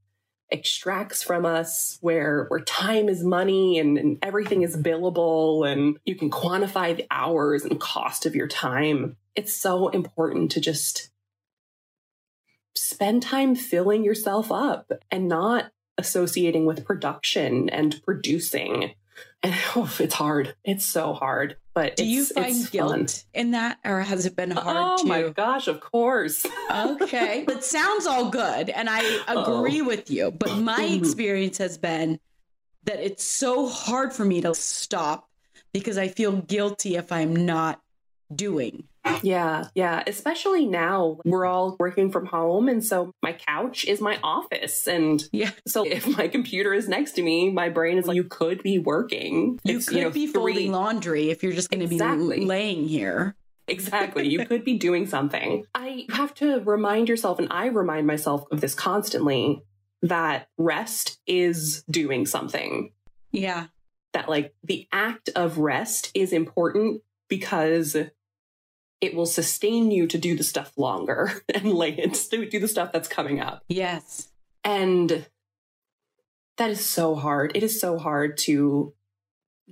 extracts 0.51 1.23
from 1.23 1.45
us 1.45 1.97
where 2.01 2.45
where 2.49 2.59
time 2.59 3.09
is 3.09 3.23
money 3.23 3.79
and, 3.79 3.97
and 3.97 4.19
everything 4.21 4.61
is 4.61 4.77
billable 4.77 5.67
and 5.67 5.97
you 6.05 6.15
can 6.15 6.29
quantify 6.29 6.95
the 6.95 7.05
hours 7.09 7.65
and 7.65 7.79
cost 7.79 8.27
of 8.27 8.35
your 8.35 8.47
time 8.47 9.17
it's 9.35 9.57
so 9.57 9.87
important 9.87 10.51
to 10.51 10.61
just 10.61 11.09
spend 12.85 13.23
time 13.23 13.55
filling 13.55 14.03
yourself 14.03 14.51
up 14.51 14.91
and 15.11 15.27
not 15.27 15.71
associating 15.97 16.65
with 16.65 16.85
production 16.85 17.69
and 17.69 18.01
producing 18.03 18.93
and 19.41 19.53
oh, 19.75 19.95
it's 19.99 20.13
hard. 20.13 20.55
It's 20.63 20.85
so 20.85 21.13
hard. 21.13 21.57
But 21.73 21.95
do 21.95 22.05
you 22.05 22.25
find 22.25 22.69
guilt 22.71 22.91
fun. 22.91 23.07
in 23.33 23.51
that, 23.51 23.79
or 23.83 24.01
has 24.01 24.25
it 24.25 24.35
been 24.35 24.51
hard? 24.51 24.77
Oh 24.77 25.03
to... 25.03 25.07
my 25.07 25.29
gosh, 25.29 25.67
of 25.67 25.81
course. 25.81 26.45
okay, 26.71 27.43
but 27.47 27.63
sounds 27.63 28.07
all 28.07 28.29
good, 28.29 28.69
and 28.69 28.89
I 28.89 29.01
agree 29.27 29.81
oh. 29.81 29.85
with 29.85 30.09
you. 30.09 30.31
But 30.31 30.57
my 30.57 30.79
mm-hmm. 30.79 31.03
experience 31.03 31.57
has 31.57 31.77
been 31.77 32.19
that 32.85 32.99
it's 32.99 33.23
so 33.23 33.67
hard 33.67 34.13
for 34.13 34.23
me 34.23 34.41
to 34.41 34.55
stop 34.55 35.29
because 35.73 35.97
I 35.97 36.07
feel 36.07 36.41
guilty 36.41 36.95
if 36.95 37.11
I'm 37.11 37.35
not 37.45 37.81
doing. 38.33 38.87
Yeah, 39.21 39.67
yeah. 39.75 40.03
Especially 40.07 40.65
now, 40.65 41.17
we're 41.25 41.45
all 41.45 41.75
working 41.79 42.11
from 42.11 42.25
home. 42.25 42.67
And 42.67 42.83
so 42.83 43.11
my 43.21 43.33
couch 43.33 43.85
is 43.85 44.01
my 44.01 44.19
office. 44.23 44.87
And 44.87 45.23
yeah. 45.31 45.51
so 45.67 45.83
if 45.85 46.07
my 46.17 46.27
computer 46.27 46.73
is 46.73 46.87
next 46.87 47.13
to 47.13 47.23
me, 47.23 47.51
my 47.51 47.69
brain 47.69 47.97
is 47.97 48.07
like, 48.07 48.15
you 48.15 48.23
could 48.23 48.63
be 48.63 48.79
working. 48.79 49.59
You 49.63 49.77
it's, 49.77 49.87
could 49.87 49.97
you 49.97 50.03
know, 50.03 50.09
be 50.09 50.27
three... 50.27 50.53
folding 50.53 50.71
laundry 50.71 51.29
if 51.29 51.43
you're 51.43 51.53
just 51.53 51.69
going 51.69 51.87
to 51.87 51.93
exactly. 51.93 52.39
be 52.39 52.45
laying 52.45 52.87
here. 52.87 53.35
Exactly. 53.67 54.27
You 54.35 54.45
could 54.45 54.63
be 54.63 54.77
doing 54.77 55.07
something. 55.07 55.65
I 55.73 56.05
have 56.09 56.33
to 56.35 56.59
remind 56.61 57.09
yourself, 57.09 57.39
and 57.39 57.47
I 57.51 57.67
remind 57.67 58.05
myself 58.07 58.45
of 58.51 58.61
this 58.61 58.75
constantly, 58.75 59.61
that 60.01 60.47
rest 60.57 61.19
is 61.25 61.83
doing 61.89 62.25
something. 62.25 62.91
Yeah. 63.31 63.67
That 64.13 64.29
like 64.29 64.53
the 64.63 64.87
act 64.91 65.29
of 65.35 65.57
rest 65.57 66.11
is 66.13 66.31
important 66.31 67.01
because 67.29 67.95
it 69.01 69.15
will 69.15 69.25
sustain 69.25 69.91
you 69.91 70.07
to 70.07 70.17
do 70.17 70.35
the 70.35 70.43
stuff 70.43 70.71
longer 70.77 71.31
and 71.53 71.73
like 71.73 71.97
do 72.31 72.59
the 72.59 72.67
stuff 72.67 72.91
that's 72.91 73.07
coming 73.07 73.39
up. 73.39 73.63
Yes. 73.67 74.29
And 74.63 75.25
that 76.57 76.69
is 76.69 76.83
so 76.83 77.15
hard. 77.15 77.51
It 77.55 77.63
is 77.63 77.79
so 77.79 77.97
hard 77.97 78.37
to 78.39 78.93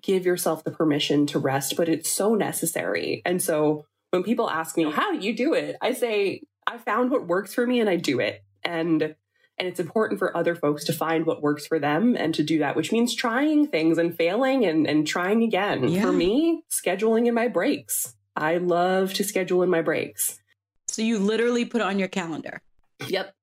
give 0.01 0.25
yourself 0.25 0.63
the 0.63 0.71
permission 0.71 1.25
to 1.27 1.39
rest, 1.39 1.75
but 1.77 1.87
it's 1.87 2.11
so 2.11 2.35
necessary. 2.35 3.21
And 3.25 3.41
so 3.41 3.85
when 4.11 4.23
people 4.23 4.49
ask 4.49 4.75
me, 4.75 4.89
how 4.91 5.11
do 5.11 5.25
you 5.25 5.35
do 5.35 5.53
it? 5.53 5.77
I 5.81 5.93
say, 5.93 6.41
I 6.67 6.77
found 6.77 7.11
what 7.11 7.27
works 7.27 7.53
for 7.53 7.65
me 7.65 7.79
and 7.79 7.89
I 7.89 7.95
do 7.95 8.19
it. 8.19 8.43
And 8.63 9.15
and 9.57 9.67
it's 9.67 9.79
important 9.79 10.19
for 10.19 10.35
other 10.35 10.55
folks 10.55 10.83
to 10.85 10.93
find 10.93 11.25
what 11.25 11.41
works 11.41 11.67
for 11.67 11.79
them 11.79 12.15
and 12.17 12.33
to 12.35 12.43
do 12.43 12.59
that, 12.59 12.75
which 12.75 12.91
means 12.91 13.15
trying 13.15 13.67
things 13.67 13.97
and 13.97 14.15
failing 14.15 14.65
and, 14.65 14.87
and 14.87 15.07
trying 15.07 15.43
again. 15.43 15.87
Yeah. 15.87 16.01
For 16.01 16.11
me, 16.11 16.63
scheduling 16.71 17.27
in 17.27 17.33
my 17.33 17.47
breaks. 17.47 18.15
I 18.35 18.57
love 18.57 19.13
to 19.15 19.23
schedule 19.23 19.61
in 19.61 19.69
my 19.69 19.81
breaks. 19.81 20.39
So 20.87 21.01
you 21.01 21.19
literally 21.19 21.65
put 21.65 21.81
it 21.81 21.87
on 21.87 21.99
your 21.99 22.07
calendar. 22.07 22.61
Yep. 23.07 23.33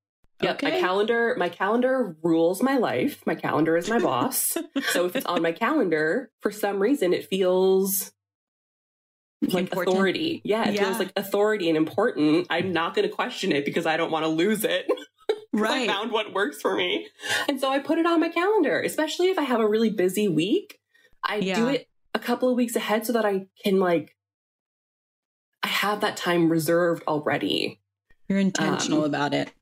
Yep. 0.42 0.54
Okay. 0.54 0.70
My 0.70 0.80
calendar, 0.80 1.34
my 1.38 1.48
calendar 1.48 2.16
rules 2.22 2.62
my 2.62 2.78
life. 2.78 3.20
My 3.26 3.34
calendar 3.34 3.76
is 3.76 3.88
my 3.88 3.98
boss. 3.98 4.56
so 4.90 5.06
if 5.06 5.14
it's 5.14 5.26
on 5.26 5.42
my 5.42 5.52
calendar, 5.52 6.30
for 6.40 6.50
some 6.50 6.80
reason 6.80 7.12
it 7.12 7.26
feels 7.26 8.12
like 9.42 9.64
important. 9.64 9.94
authority. 9.94 10.40
Yeah, 10.44 10.68
it 10.68 10.74
yeah. 10.74 10.84
feels 10.84 10.98
like 10.98 11.12
authority 11.16 11.68
and 11.68 11.76
important. 11.76 12.46
I'm 12.50 12.72
not 12.72 12.94
going 12.94 13.08
to 13.08 13.14
question 13.14 13.52
it 13.52 13.64
because 13.64 13.86
I 13.86 13.96
don't 13.96 14.10
want 14.10 14.24
to 14.24 14.28
lose 14.28 14.64
it. 14.64 14.90
right. 15.52 15.88
I 15.88 15.92
found 15.92 16.12
what 16.12 16.32
works 16.32 16.60
for 16.60 16.74
me. 16.76 17.08
And 17.48 17.60
so 17.60 17.70
I 17.70 17.78
put 17.78 17.98
it 17.98 18.06
on 18.06 18.20
my 18.20 18.28
calendar, 18.28 18.80
especially 18.80 19.28
if 19.28 19.38
I 19.38 19.42
have 19.42 19.60
a 19.60 19.68
really 19.68 19.90
busy 19.90 20.28
week. 20.28 20.78
I 21.24 21.36
yeah. 21.36 21.54
do 21.56 21.68
it 21.68 21.88
a 22.14 22.18
couple 22.18 22.48
of 22.48 22.56
weeks 22.56 22.76
ahead 22.76 23.06
so 23.06 23.12
that 23.12 23.24
I 23.24 23.46
can 23.62 23.78
like 23.78 24.16
I 25.62 25.68
have 25.68 26.00
that 26.00 26.16
time 26.16 26.50
reserved 26.50 27.02
already. 27.06 27.80
You're 28.28 28.38
intentional 28.38 29.00
um, 29.00 29.06
about 29.06 29.34
it. 29.34 29.52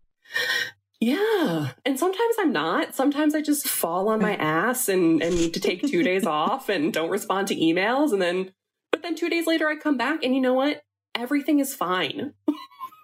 Yeah. 1.01 1.71
And 1.85 1.99
sometimes 1.99 2.37
I'm 2.39 2.53
not. 2.53 2.95
Sometimes 2.95 3.35
I 3.35 3.41
just 3.41 3.69
fall 3.69 4.09
on 4.09 4.21
my 4.21 4.35
ass 4.37 4.89
and, 4.89 5.23
and 5.23 5.35
need 5.35 5.55
to 5.55 5.61
take 5.61 5.83
two 5.83 6.03
days 6.03 6.27
off 6.27 6.69
and 6.69 6.93
don't 6.93 7.11
respond 7.11 7.49
to 7.49 7.57
emails. 7.57 8.13
And 8.13 8.21
then, 8.21 8.53
but 8.91 9.03
then 9.03 9.15
two 9.15 9.29
days 9.29 9.47
later, 9.47 9.69
I 9.69 9.77
come 9.77 9.97
back 9.97 10.23
and 10.23 10.35
you 10.35 10.41
know 10.41 10.55
what? 10.55 10.83
Everything 11.15 11.61
is 11.61 11.75
fine. 11.75 12.35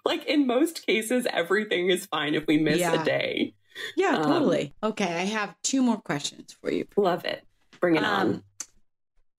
like 0.05 0.25
in 0.25 0.47
most 0.47 0.85
cases, 0.85 1.27
everything 1.31 1.89
is 1.89 2.05
fine 2.05 2.35
if 2.35 2.45
we 2.47 2.57
miss 2.57 2.79
yeah. 2.79 3.01
a 3.01 3.03
day. 3.03 3.53
Yeah, 3.97 4.17
um, 4.17 4.23
totally. 4.23 4.73
Okay. 4.83 5.05
I 5.05 5.25
have 5.25 5.55
two 5.63 5.81
more 5.81 5.97
questions 5.97 6.55
for 6.61 6.71
you. 6.71 6.87
Love 6.95 7.25
it. 7.25 7.43
Bring 7.79 7.95
it 7.95 8.03
um, 8.03 8.13
on. 8.13 8.43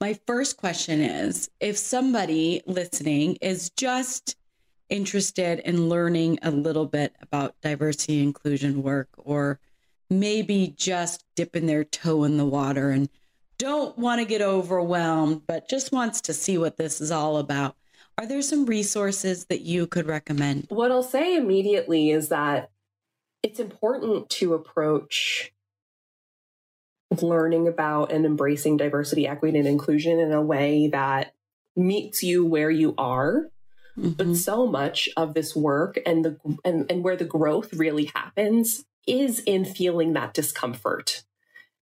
My 0.00 0.18
first 0.26 0.58
question 0.58 1.00
is 1.00 1.48
if 1.60 1.78
somebody 1.78 2.60
listening 2.66 3.36
is 3.40 3.70
just 3.70 4.36
interested 4.90 5.60
in 5.60 5.88
learning 5.88 6.38
a 6.42 6.50
little 6.50 6.86
bit 6.86 7.14
about 7.22 7.54
diversity 7.62 8.22
inclusion 8.22 8.82
work, 8.82 9.08
or 9.16 9.58
maybe 10.10 10.74
just 10.76 11.24
dipping 11.34 11.66
their 11.66 11.84
toe 11.84 12.24
in 12.24 12.36
the 12.36 12.44
water 12.44 12.90
and 12.90 13.08
don't 13.58 13.96
want 13.98 14.20
to 14.20 14.26
get 14.26 14.42
overwhelmed, 14.42 15.42
but 15.46 15.68
just 15.68 15.92
wants 15.92 16.20
to 16.20 16.34
see 16.34 16.58
what 16.58 16.76
this 16.76 17.00
is 17.00 17.10
all 17.10 17.38
about. 17.38 17.74
Are 18.18 18.26
there 18.26 18.42
some 18.42 18.64
resources 18.64 19.44
that 19.46 19.60
you 19.60 19.86
could 19.86 20.06
recommend? 20.06 20.66
What 20.70 20.90
I'll 20.90 21.02
say 21.02 21.36
immediately 21.36 22.10
is 22.10 22.30
that 22.30 22.70
it's 23.42 23.60
important 23.60 24.30
to 24.30 24.54
approach 24.54 25.52
learning 27.20 27.68
about 27.68 28.10
and 28.12 28.24
embracing 28.24 28.78
diversity, 28.78 29.26
equity, 29.26 29.58
and 29.58 29.68
inclusion 29.68 30.18
in 30.18 30.32
a 30.32 30.42
way 30.42 30.88
that 30.88 31.34
meets 31.76 32.22
you 32.22 32.44
where 32.44 32.70
you 32.70 32.94
are. 32.96 33.50
Mm-hmm. 33.98 34.10
But 34.10 34.36
so 34.36 34.66
much 34.66 35.08
of 35.16 35.34
this 35.34 35.54
work 35.54 35.98
and 36.06 36.24
the 36.24 36.38
and, 36.64 36.90
and 36.90 37.04
where 37.04 37.16
the 37.16 37.24
growth 37.24 37.72
really 37.74 38.06
happens 38.14 38.84
is 39.06 39.40
in 39.40 39.64
feeling 39.64 40.14
that 40.14 40.34
discomfort, 40.34 41.22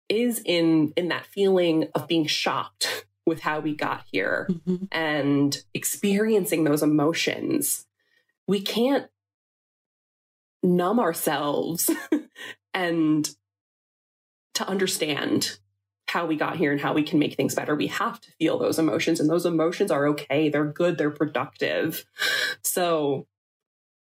is 0.09 0.43
in 0.45 0.93
in 0.97 1.09
that 1.09 1.27
feeling 1.27 1.89
of 1.95 2.09
being 2.09 2.27
shocked 2.27 3.07
with 3.27 3.41
how 3.41 3.61
we 3.61 3.75
got 3.75 4.05
here 4.11 4.49
mm-hmm. 4.51 4.85
and 4.91 5.63
experiencing 5.75 6.65
those 6.65 6.83
emotions. 6.83 7.87
We 8.47 8.61
can't 8.61 9.07
numb 10.63 10.99
ourselves 11.01 11.91
and 12.75 13.29
to 14.55 14.69
understand 14.69 15.59
how 16.09 16.27
we 16.27 16.37
got 16.37 16.57
here 16.57 16.73
and 16.73 16.81
how 16.81 16.93
we 16.93 17.03
can 17.03 17.19
make 17.19 17.35
things 17.37 17.55
better, 17.55 17.75
we 17.75 17.87
have 17.87 18.21
to 18.21 18.31
feel 18.33 18.59
those 18.59 18.79
emotions. 18.79 19.19
And 19.19 19.31
those 19.31 19.47
emotions 19.47 19.91
are 19.91 20.07
okay. 20.09 20.51
They're 20.51 20.65
good. 20.65 20.99
They're 20.99 21.11
productive. 21.11 22.05
So 22.63 23.27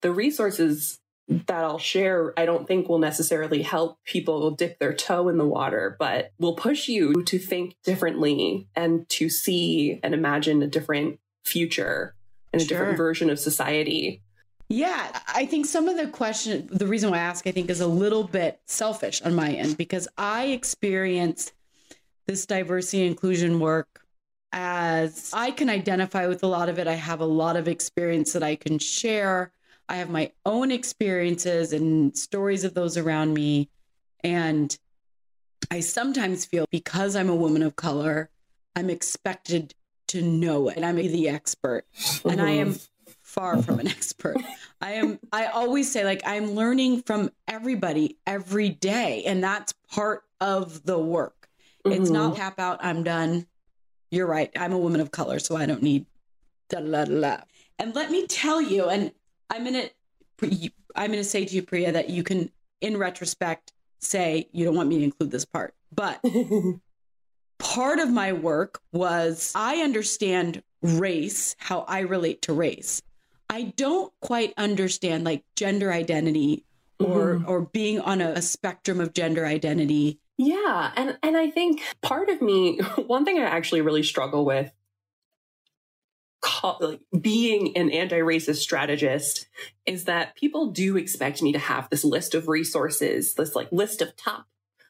the 0.00 0.10
resources 0.10 0.98
that 1.28 1.64
I'll 1.64 1.78
share, 1.78 2.32
I 2.36 2.44
don't 2.44 2.66
think 2.66 2.88
will 2.88 2.98
necessarily 2.98 3.62
help 3.62 3.98
people 4.04 4.50
dip 4.50 4.78
their 4.78 4.92
toe 4.92 5.28
in 5.28 5.38
the 5.38 5.46
water, 5.46 5.96
but 5.98 6.32
will 6.38 6.54
push 6.54 6.88
you 6.88 7.22
to 7.24 7.38
think 7.38 7.76
differently 7.84 8.68
and 8.74 9.08
to 9.10 9.28
see 9.28 10.00
and 10.02 10.14
imagine 10.14 10.62
a 10.62 10.66
different 10.66 11.20
future 11.44 12.14
and 12.52 12.60
a 12.60 12.64
sure. 12.64 12.78
different 12.78 12.96
version 12.96 13.30
of 13.30 13.38
society. 13.38 14.22
Yeah, 14.68 15.20
I 15.28 15.46
think 15.46 15.66
some 15.66 15.88
of 15.88 15.96
the 15.96 16.06
question, 16.08 16.68
the 16.70 16.86
reason 16.86 17.10
why 17.10 17.18
I 17.18 17.20
ask, 17.20 17.46
I 17.46 17.52
think, 17.52 17.70
is 17.70 17.80
a 17.80 17.86
little 17.86 18.24
bit 18.24 18.60
selfish 18.66 19.20
on 19.22 19.34
my 19.34 19.50
end 19.50 19.76
because 19.76 20.08
I 20.16 20.46
experience 20.46 21.52
this 22.26 22.46
diversity 22.46 23.06
inclusion 23.06 23.60
work 23.60 24.00
as 24.52 25.30
I 25.32 25.50
can 25.50 25.68
identify 25.68 26.26
with 26.26 26.42
a 26.42 26.46
lot 26.46 26.68
of 26.68 26.78
it. 26.78 26.86
I 26.86 26.94
have 26.94 27.20
a 27.20 27.26
lot 27.26 27.56
of 27.56 27.68
experience 27.68 28.32
that 28.32 28.42
I 28.42 28.56
can 28.56 28.78
share. 28.78 29.52
I 29.88 29.96
have 29.96 30.10
my 30.10 30.32
own 30.46 30.70
experiences 30.70 31.72
and 31.72 32.16
stories 32.16 32.64
of 32.64 32.74
those 32.74 32.96
around 32.96 33.34
me. 33.34 33.68
And 34.24 34.76
I 35.70 35.80
sometimes 35.80 36.44
feel 36.44 36.66
because 36.70 37.16
I'm 37.16 37.28
a 37.28 37.34
woman 37.34 37.62
of 37.62 37.76
color, 37.76 38.30
I'm 38.76 38.90
expected 38.90 39.74
to 40.08 40.22
know 40.22 40.68
it. 40.68 40.76
And 40.76 40.84
I'm 40.84 40.96
the 40.96 41.28
expert. 41.28 41.84
And 42.24 42.40
I 42.40 42.50
am 42.50 42.76
far 43.32 43.62
from 43.62 43.80
an 43.80 43.88
expert. 43.88 44.36
I 44.80 44.92
am 44.92 45.18
I 45.32 45.46
always 45.46 45.90
say 45.90 46.04
like 46.04 46.22
I'm 46.26 46.52
learning 46.52 47.02
from 47.02 47.30
everybody 47.48 48.18
every 48.26 48.68
day 48.68 49.22
and 49.24 49.42
that's 49.42 49.72
part 49.90 50.24
of 50.40 50.84
the 50.84 50.98
work. 50.98 51.48
Mm-hmm. 51.84 52.02
It's 52.02 52.10
not 52.10 52.36
tap 52.36 52.58
out 52.58 52.84
I'm 52.84 53.02
done. 53.02 53.46
You're 54.10 54.26
right. 54.26 54.50
I'm 54.54 54.72
a 54.72 54.78
woman 54.78 55.00
of 55.00 55.10
color 55.10 55.38
so 55.38 55.56
I 55.56 55.66
don't 55.66 55.82
need 55.82 56.06
da 56.68 56.80
la 56.80 57.04
la. 57.08 57.38
And 57.78 57.94
let 57.94 58.10
me 58.10 58.26
tell 58.26 58.60
you 58.60 58.88
and 58.88 59.12
I'm 59.52 59.64
going 59.64 59.74
to 59.74 60.70
I'm 60.96 61.12
to 61.12 61.24
say 61.24 61.44
to 61.44 61.54
you 61.54 61.62
Priya 61.62 61.92
that 61.92 62.10
you 62.10 62.22
can 62.22 62.50
in 62.80 62.96
retrospect 62.96 63.72
say 63.98 64.48
you 64.52 64.64
don't 64.64 64.74
want 64.74 64.88
me 64.88 64.98
to 64.98 65.04
include 65.04 65.30
this 65.30 65.44
part. 65.44 65.74
But 65.94 66.24
part 67.58 67.98
of 67.98 68.10
my 68.10 68.32
work 68.32 68.80
was 68.92 69.52
I 69.54 69.76
understand 69.76 70.62
race, 70.80 71.54
how 71.58 71.80
I 71.82 72.00
relate 72.00 72.42
to 72.42 72.52
race. 72.52 73.02
I 73.48 73.74
don't 73.76 74.12
quite 74.20 74.54
understand 74.56 75.24
like 75.24 75.44
gender 75.54 75.92
identity 75.92 76.64
or 76.98 77.34
mm-hmm. 77.34 77.48
or 77.48 77.60
being 77.60 78.00
on 78.00 78.20
a, 78.20 78.30
a 78.30 78.42
spectrum 78.42 79.00
of 79.00 79.12
gender 79.12 79.44
identity. 79.44 80.18
Yeah, 80.38 80.92
and 80.96 81.18
and 81.22 81.36
I 81.36 81.50
think 81.50 81.82
part 82.00 82.30
of 82.30 82.40
me, 82.40 82.78
one 83.06 83.24
thing 83.24 83.38
I 83.38 83.42
actually 83.42 83.82
really 83.82 84.02
struggle 84.02 84.44
with 84.44 84.72
like, 86.80 87.00
being 87.20 87.76
an 87.76 87.90
anti-racist 87.90 88.56
strategist 88.56 89.48
is 89.86 90.04
that 90.04 90.36
people 90.36 90.70
do 90.70 90.96
expect 90.96 91.42
me 91.42 91.52
to 91.52 91.58
have 91.58 91.88
this 91.90 92.04
list 92.04 92.34
of 92.34 92.48
resources, 92.48 93.34
this 93.34 93.54
like 93.54 93.70
list 93.70 94.02
of 94.02 94.16
top 94.16 94.46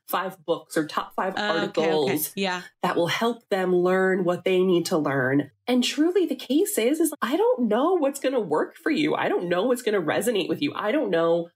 five 0.08 0.44
books 0.44 0.76
or 0.76 0.86
top 0.86 1.14
five 1.14 1.34
uh, 1.36 1.40
articles 1.40 2.04
okay, 2.04 2.14
okay. 2.14 2.28
Yeah. 2.34 2.62
that 2.82 2.96
will 2.96 3.06
help 3.06 3.48
them 3.48 3.74
learn 3.74 4.24
what 4.24 4.44
they 4.44 4.62
need 4.62 4.86
to 4.86 4.98
learn. 4.98 5.50
And 5.66 5.82
truly 5.82 6.26
the 6.26 6.36
case 6.36 6.76
is, 6.76 7.00
is 7.00 7.14
I 7.22 7.36
don't 7.36 7.68
know 7.68 7.94
what's 7.94 8.20
going 8.20 8.34
to 8.34 8.40
work 8.40 8.76
for 8.76 8.90
you. 8.90 9.14
I 9.14 9.28
don't 9.28 9.48
know 9.48 9.64
what's 9.64 9.82
going 9.82 9.94
to 9.94 10.06
resonate 10.06 10.48
with 10.48 10.60
you. 10.60 10.72
I 10.74 10.92
don't 10.92 11.10
know 11.10 11.48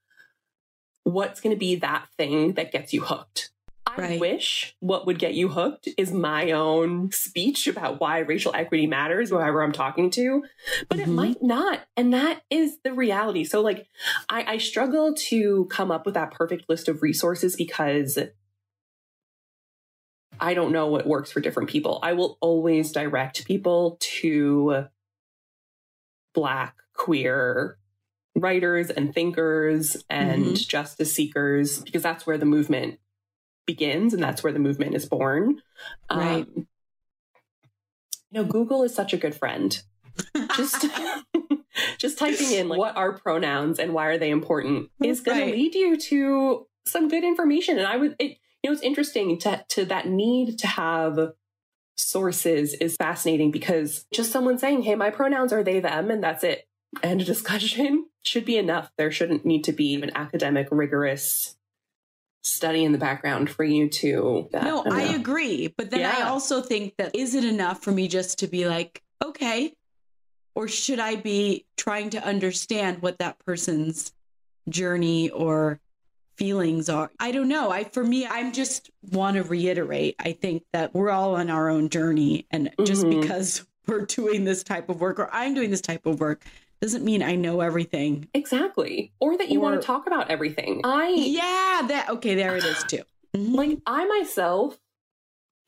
what's 1.04 1.40
going 1.40 1.54
to 1.54 1.58
be 1.58 1.76
that 1.76 2.06
thing 2.16 2.54
that 2.54 2.72
gets 2.72 2.92
you 2.92 3.02
hooked. 3.02 3.50
I 3.96 4.02
right. 4.02 4.20
wish 4.20 4.76
what 4.80 5.06
would 5.06 5.18
get 5.18 5.34
you 5.34 5.48
hooked 5.48 5.88
is 5.96 6.12
my 6.12 6.50
own 6.52 7.10
speech 7.12 7.66
about 7.66 8.00
why 8.00 8.18
racial 8.18 8.54
equity 8.54 8.86
matters, 8.86 9.30
whoever 9.30 9.62
I'm 9.62 9.72
talking 9.72 10.10
to, 10.10 10.44
but 10.88 10.98
mm-hmm. 10.98 11.10
it 11.10 11.14
might 11.14 11.42
not. 11.42 11.80
And 11.96 12.12
that 12.12 12.42
is 12.50 12.78
the 12.84 12.92
reality. 12.92 13.44
So, 13.44 13.60
like, 13.60 13.86
I, 14.28 14.44
I 14.54 14.58
struggle 14.58 15.14
to 15.14 15.66
come 15.66 15.90
up 15.90 16.04
with 16.04 16.14
that 16.14 16.32
perfect 16.32 16.68
list 16.68 16.88
of 16.88 17.02
resources 17.02 17.56
because 17.56 18.18
I 20.38 20.54
don't 20.54 20.72
know 20.72 20.88
what 20.88 21.06
works 21.06 21.32
for 21.32 21.40
different 21.40 21.70
people. 21.70 21.98
I 22.02 22.12
will 22.12 22.36
always 22.40 22.92
direct 22.92 23.46
people 23.46 23.98
to 24.00 24.86
Black, 26.34 26.76
queer 26.92 27.78
writers 28.34 28.90
and 28.90 29.14
thinkers 29.14 29.96
and 30.10 30.44
mm-hmm. 30.44 30.54
justice 30.54 31.12
seekers 31.12 31.80
because 31.80 32.02
that's 32.02 32.26
where 32.26 32.36
the 32.36 32.44
movement 32.44 32.98
begins 33.66 34.14
and 34.14 34.22
that's 34.22 34.42
where 34.42 34.52
the 34.52 34.58
movement 34.58 34.94
is 34.94 35.06
born. 35.06 35.60
Right. 36.10 36.46
Um, 36.56 36.66
you 38.30 38.42
know, 38.42 38.44
Google 38.44 38.82
is 38.82 38.94
such 38.94 39.12
a 39.12 39.16
good 39.16 39.34
friend. 39.34 39.80
just 40.56 40.86
just 41.98 42.18
typing 42.18 42.52
in 42.52 42.68
like 42.68 42.78
what 42.78 42.96
are 42.96 43.12
pronouns 43.12 43.78
and 43.78 43.92
why 43.92 44.06
are 44.06 44.18
they 44.18 44.30
important 44.30 44.90
is 45.02 45.20
going 45.20 45.38
right. 45.38 45.50
to 45.50 45.52
lead 45.52 45.74
you 45.74 45.96
to 45.96 46.66
some 46.86 47.08
good 47.08 47.24
information. 47.24 47.78
And 47.78 47.86
I 47.86 47.96
would, 47.96 48.16
it, 48.18 48.38
you 48.62 48.70
know, 48.70 48.72
it's 48.72 48.82
interesting 48.82 49.38
to 49.40 49.64
to 49.70 49.84
that 49.86 50.08
need 50.08 50.58
to 50.60 50.66
have 50.66 51.32
sources 51.96 52.74
is 52.74 52.96
fascinating 52.96 53.50
because 53.50 54.06
just 54.12 54.32
someone 54.32 54.58
saying, 54.58 54.82
"Hey, 54.82 54.94
my 54.94 55.10
pronouns 55.10 55.52
are 55.52 55.62
they 55.62 55.80
them," 55.80 56.10
and 56.10 56.22
that's 56.22 56.44
it. 56.44 56.68
And 57.02 57.20
a 57.20 57.24
discussion 57.24 58.06
should 58.22 58.44
be 58.44 58.56
enough. 58.56 58.90
There 58.96 59.10
shouldn't 59.10 59.44
need 59.44 59.64
to 59.64 59.72
be 59.72 59.94
an 59.94 60.10
academic, 60.14 60.68
rigorous 60.70 61.55
study 62.46 62.84
in 62.84 62.92
the 62.92 62.98
background 62.98 63.50
for 63.50 63.64
you 63.64 63.88
to. 63.88 64.48
That, 64.52 64.64
no, 64.64 64.84
I, 64.90 65.00
I 65.00 65.02
agree. 65.14 65.68
But 65.76 65.90
then 65.90 66.00
yeah. 66.00 66.14
I 66.18 66.22
also 66.28 66.62
think 66.62 66.96
that 66.96 67.14
is 67.14 67.34
it 67.34 67.44
enough 67.44 67.82
for 67.82 67.92
me 67.92 68.08
just 68.08 68.38
to 68.40 68.46
be 68.46 68.66
like, 68.68 69.02
okay, 69.24 69.74
or 70.54 70.68
should 70.68 71.00
I 71.00 71.16
be 71.16 71.66
trying 71.76 72.10
to 72.10 72.24
understand 72.24 73.02
what 73.02 73.18
that 73.18 73.38
person's 73.44 74.12
journey 74.68 75.30
or 75.30 75.80
feelings 76.36 76.88
are? 76.88 77.10
I 77.20 77.32
don't 77.32 77.48
know. 77.48 77.70
I 77.70 77.84
for 77.84 78.04
me, 78.04 78.26
I'm 78.26 78.52
just 78.52 78.90
want 79.10 79.36
to 79.36 79.42
reiterate. 79.42 80.16
I 80.18 80.32
think 80.32 80.64
that 80.72 80.94
we're 80.94 81.10
all 81.10 81.36
on 81.36 81.50
our 81.50 81.68
own 81.68 81.88
journey, 81.88 82.46
and 82.50 82.70
just 82.84 83.04
mm-hmm. 83.04 83.20
because 83.20 83.66
we're 83.86 84.06
doing 84.06 84.44
this 84.44 84.62
type 84.62 84.88
of 84.88 85.00
work 85.00 85.18
or 85.18 85.28
I'm 85.32 85.54
doing 85.54 85.70
this 85.70 85.80
type 85.80 86.06
of 86.06 86.18
work 86.20 86.44
doesn't 86.80 87.04
mean 87.04 87.22
I 87.22 87.36
know 87.36 87.60
everything. 87.60 88.28
Exactly. 88.34 89.12
Or 89.20 89.36
that 89.36 89.48
you 89.48 89.60
or, 89.60 89.62
want 89.62 89.80
to 89.80 89.86
talk 89.86 90.06
about 90.06 90.30
everything. 90.30 90.82
I 90.84 91.08
Yeah, 91.08 91.86
that 91.88 92.06
okay, 92.10 92.34
there 92.34 92.56
it 92.56 92.64
is 92.64 92.82
too. 92.84 93.02
Mm-hmm. 93.34 93.54
Like 93.54 93.78
I 93.86 94.06
myself 94.06 94.78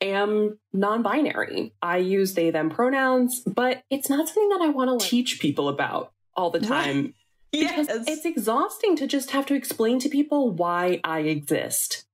am 0.01 0.57
non-binary. 0.73 1.73
I 1.83 1.97
use 1.97 2.33
they 2.33 2.49
them 2.49 2.71
pronouns, 2.71 3.41
but 3.45 3.83
it's 3.91 4.09
not 4.09 4.27
something 4.27 4.49
that 4.49 4.61
I 4.61 4.69
want 4.69 4.87
to 4.87 4.93
like, 4.93 5.07
teach 5.07 5.39
people 5.39 5.69
about 5.69 6.11
all 6.35 6.49
the 6.49 6.59
time. 6.59 7.13
Right. 7.51 7.63
Yes. 7.63 7.87
It's 8.07 8.25
exhausting 8.25 8.95
to 8.97 9.07
just 9.07 9.31
have 9.31 9.45
to 9.47 9.55
explain 9.55 9.99
to 9.99 10.09
people 10.09 10.51
why 10.51 10.99
I 11.03 11.21
exist. 11.21 12.05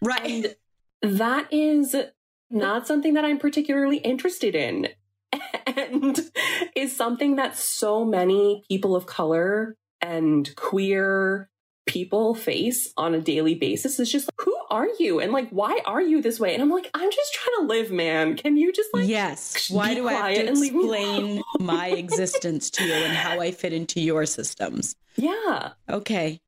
Right. 0.00 0.54
And 1.02 1.18
that 1.18 1.52
is 1.52 1.96
not 2.48 2.86
something 2.86 3.14
that 3.14 3.24
I'm 3.24 3.38
particularly 3.38 3.96
interested 3.98 4.54
in. 4.54 4.88
And 5.66 6.20
is 6.74 6.96
something 6.96 7.36
that 7.36 7.56
so 7.56 8.04
many 8.04 8.62
people 8.68 8.96
of 8.96 9.06
color 9.06 9.76
and 10.00 10.54
queer 10.56 11.48
people 11.86 12.34
face 12.34 12.92
on 12.96 13.14
a 13.14 13.20
daily 13.20 13.54
basis. 13.54 13.98
Is 14.00 14.10
just 14.10 14.26
like, 14.26 14.46
who 14.46 14.56
are 14.70 14.88
you? 14.98 15.20
And 15.20 15.32
like 15.32 15.50
why 15.50 15.80
are 15.86 16.00
you 16.00 16.22
this 16.22 16.40
way? 16.40 16.54
And 16.54 16.62
i'm 16.62 16.70
like 16.70 16.90
i'm 16.94 17.10
just 17.10 17.34
trying 17.34 17.56
to 17.60 17.66
live 17.66 17.90
man. 17.90 18.36
Can 18.36 18.56
you 18.56 18.72
just 18.72 18.92
like 18.94 19.08
yes. 19.08 19.70
why 19.70 19.94
do 19.94 20.08
i 20.08 20.12
have 20.12 20.34
to 20.34 20.50
explain 20.50 21.42
my 21.58 21.88
existence 21.88 22.70
to 22.70 22.84
you 22.84 22.92
and 22.92 23.12
how 23.12 23.40
i 23.40 23.50
fit 23.50 23.72
into 23.72 24.00
your 24.00 24.26
systems? 24.26 24.96
Yeah. 25.16 25.70
Okay. 25.88 26.40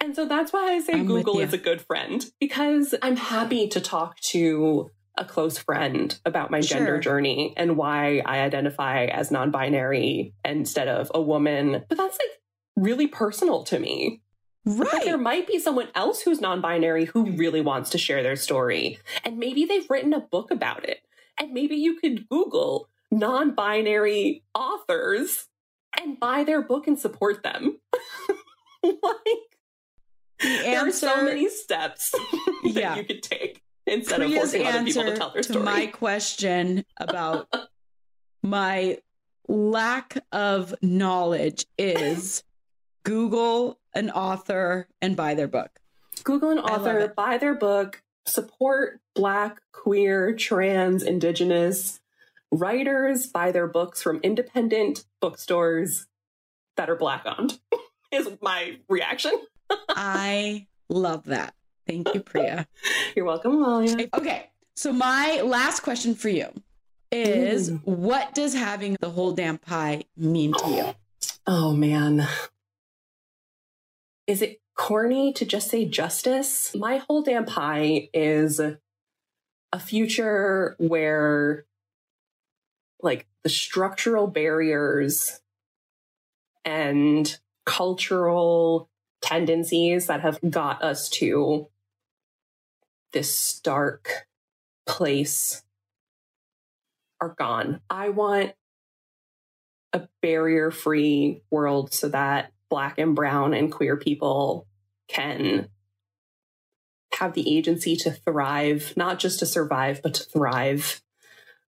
And 0.00 0.16
so 0.16 0.26
that's 0.26 0.52
why 0.52 0.74
i 0.74 0.80
say 0.80 0.94
I'm 0.94 1.06
google 1.06 1.38
is 1.38 1.52
a 1.52 1.58
good 1.58 1.80
friend 1.80 2.24
because 2.40 2.94
i'm 3.02 3.16
happy 3.16 3.68
to 3.68 3.80
talk 3.80 4.18
to 4.32 4.90
a 5.16 5.24
close 5.24 5.58
friend 5.58 6.18
about 6.24 6.50
my 6.50 6.60
sure. 6.60 6.78
gender 6.78 6.98
journey 6.98 7.54
and 7.56 7.76
why 7.76 8.22
I 8.24 8.40
identify 8.40 9.04
as 9.04 9.30
non 9.30 9.50
binary 9.50 10.34
instead 10.44 10.88
of 10.88 11.10
a 11.14 11.20
woman. 11.20 11.84
But 11.88 11.98
that's 11.98 12.18
like 12.18 12.40
really 12.76 13.06
personal 13.06 13.64
to 13.64 13.78
me. 13.78 14.22
Right. 14.64 14.88
But 14.90 15.04
there 15.04 15.18
might 15.18 15.46
be 15.46 15.58
someone 15.58 15.88
else 15.94 16.22
who's 16.22 16.40
non 16.40 16.60
binary 16.60 17.06
who 17.06 17.32
really 17.32 17.60
wants 17.60 17.90
to 17.90 17.98
share 17.98 18.22
their 18.22 18.36
story. 18.36 18.98
And 19.24 19.38
maybe 19.38 19.64
they've 19.64 19.88
written 19.90 20.12
a 20.12 20.20
book 20.20 20.50
about 20.50 20.88
it. 20.88 21.00
And 21.38 21.52
maybe 21.52 21.76
you 21.76 21.96
could 21.96 22.28
Google 22.28 22.88
non 23.10 23.54
binary 23.54 24.44
authors 24.54 25.48
and 26.00 26.18
buy 26.18 26.44
their 26.44 26.62
book 26.62 26.86
and 26.86 26.98
support 26.98 27.42
them. 27.42 27.78
like, 28.82 29.52
the 30.40 30.48
there 30.62 30.88
are 30.88 30.92
so 30.92 31.24
many 31.24 31.48
steps 31.48 32.10
that 32.62 32.72
yeah. 32.74 32.96
you 32.96 33.04
could 33.04 33.22
take 33.22 33.62
instead 33.92 34.16
Priya's 34.16 34.32
of 34.32 34.38
forcing 34.38 34.66
other 34.66 34.84
people 34.84 35.04
to 35.04 35.16
tell 35.16 35.30
their 35.30 35.42
story. 35.42 35.58
To 35.58 35.64
my 35.64 35.86
question 35.86 36.84
about 36.98 37.48
my 38.42 38.98
lack 39.48 40.18
of 40.32 40.74
knowledge 40.82 41.66
is 41.78 42.42
Google 43.04 43.78
an 43.94 44.10
author 44.10 44.88
and 45.00 45.16
buy 45.16 45.34
their 45.34 45.48
book. 45.48 45.70
Google 46.24 46.50
an 46.50 46.58
author, 46.58 47.12
buy 47.16 47.38
their 47.38 47.54
book, 47.54 48.02
support 48.26 49.00
Black, 49.14 49.60
queer, 49.72 50.34
trans, 50.34 51.02
Indigenous 51.02 52.00
writers, 52.52 53.26
buy 53.26 53.50
their 53.50 53.66
books 53.66 54.02
from 54.02 54.20
independent 54.22 55.04
bookstores 55.20 56.06
that 56.76 56.88
are 56.88 56.96
Black 56.96 57.24
owned, 57.26 57.58
is 58.12 58.28
my 58.40 58.78
reaction. 58.88 59.32
I 59.88 60.66
love 60.88 61.24
that. 61.24 61.54
Thank 61.86 62.14
you, 62.14 62.20
Priya. 62.20 62.66
You're 63.16 63.24
welcome, 63.24 63.56
Amalia. 63.56 64.08
Okay, 64.14 64.50
so 64.76 64.92
my 64.92 65.40
last 65.42 65.80
question 65.80 66.14
for 66.14 66.28
you 66.28 66.48
is 67.10 67.70
Ooh. 67.70 67.80
what 67.84 68.34
does 68.34 68.54
having 68.54 68.96
the 69.00 69.10
whole 69.10 69.32
damn 69.32 69.58
pie 69.58 70.04
mean 70.16 70.54
to 70.54 70.68
you? 70.70 70.94
Oh, 71.46 71.72
man. 71.74 72.26
Is 74.26 74.42
it 74.42 74.60
corny 74.74 75.32
to 75.34 75.44
just 75.44 75.68
say 75.68 75.84
justice? 75.84 76.74
My 76.74 76.98
whole 76.98 77.22
damn 77.22 77.44
pie 77.44 78.08
is 78.14 78.60
a 78.60 79.78
future 79.78 80.76
where, 80.78 81.66
like, 83.00 83.26
the 83.42 83.48
structural 83.48 84.28
barriers 84.28 85.40
and 86.64 87.38
cultural 87.66 88.88
tendencies 89.22 90.08
that 90.08 90.20
have 90.20 90.38
got 90.48 90.82
us 90.82 91.08
to 91.08 91.68
this 93.12 93.36
stark 93.36 94.26
place 94.86 95.62
are 97.20 97.34
gone. 97.38 97.80
I 97.88 98.08
want 98.08 98.52
a 99.92 100.08
barrier 100.20 100.70
free 100.70 101.42
world 101.50 101.92
so 101.92 102.08
that 102.08 102.52
Black 102.68 102.98
and 102.98 103.14
Brown 103.14 103.54
and 103.54 103.70
queer 103.70 103.96
people 103.96 104.66
can 105.08 105.68
have 107.18 107.34
the 107.34 107.56
agency 107.56 107.94
to 107.96 108.10
thrive, 108.10 108.94
not 108.96 109.18
just 109.18 109.38
to 109.40 109.46
survive, 109.46 110.00
but 110.02 110.14
to 110.14 110.24
thrive 110.24 111.02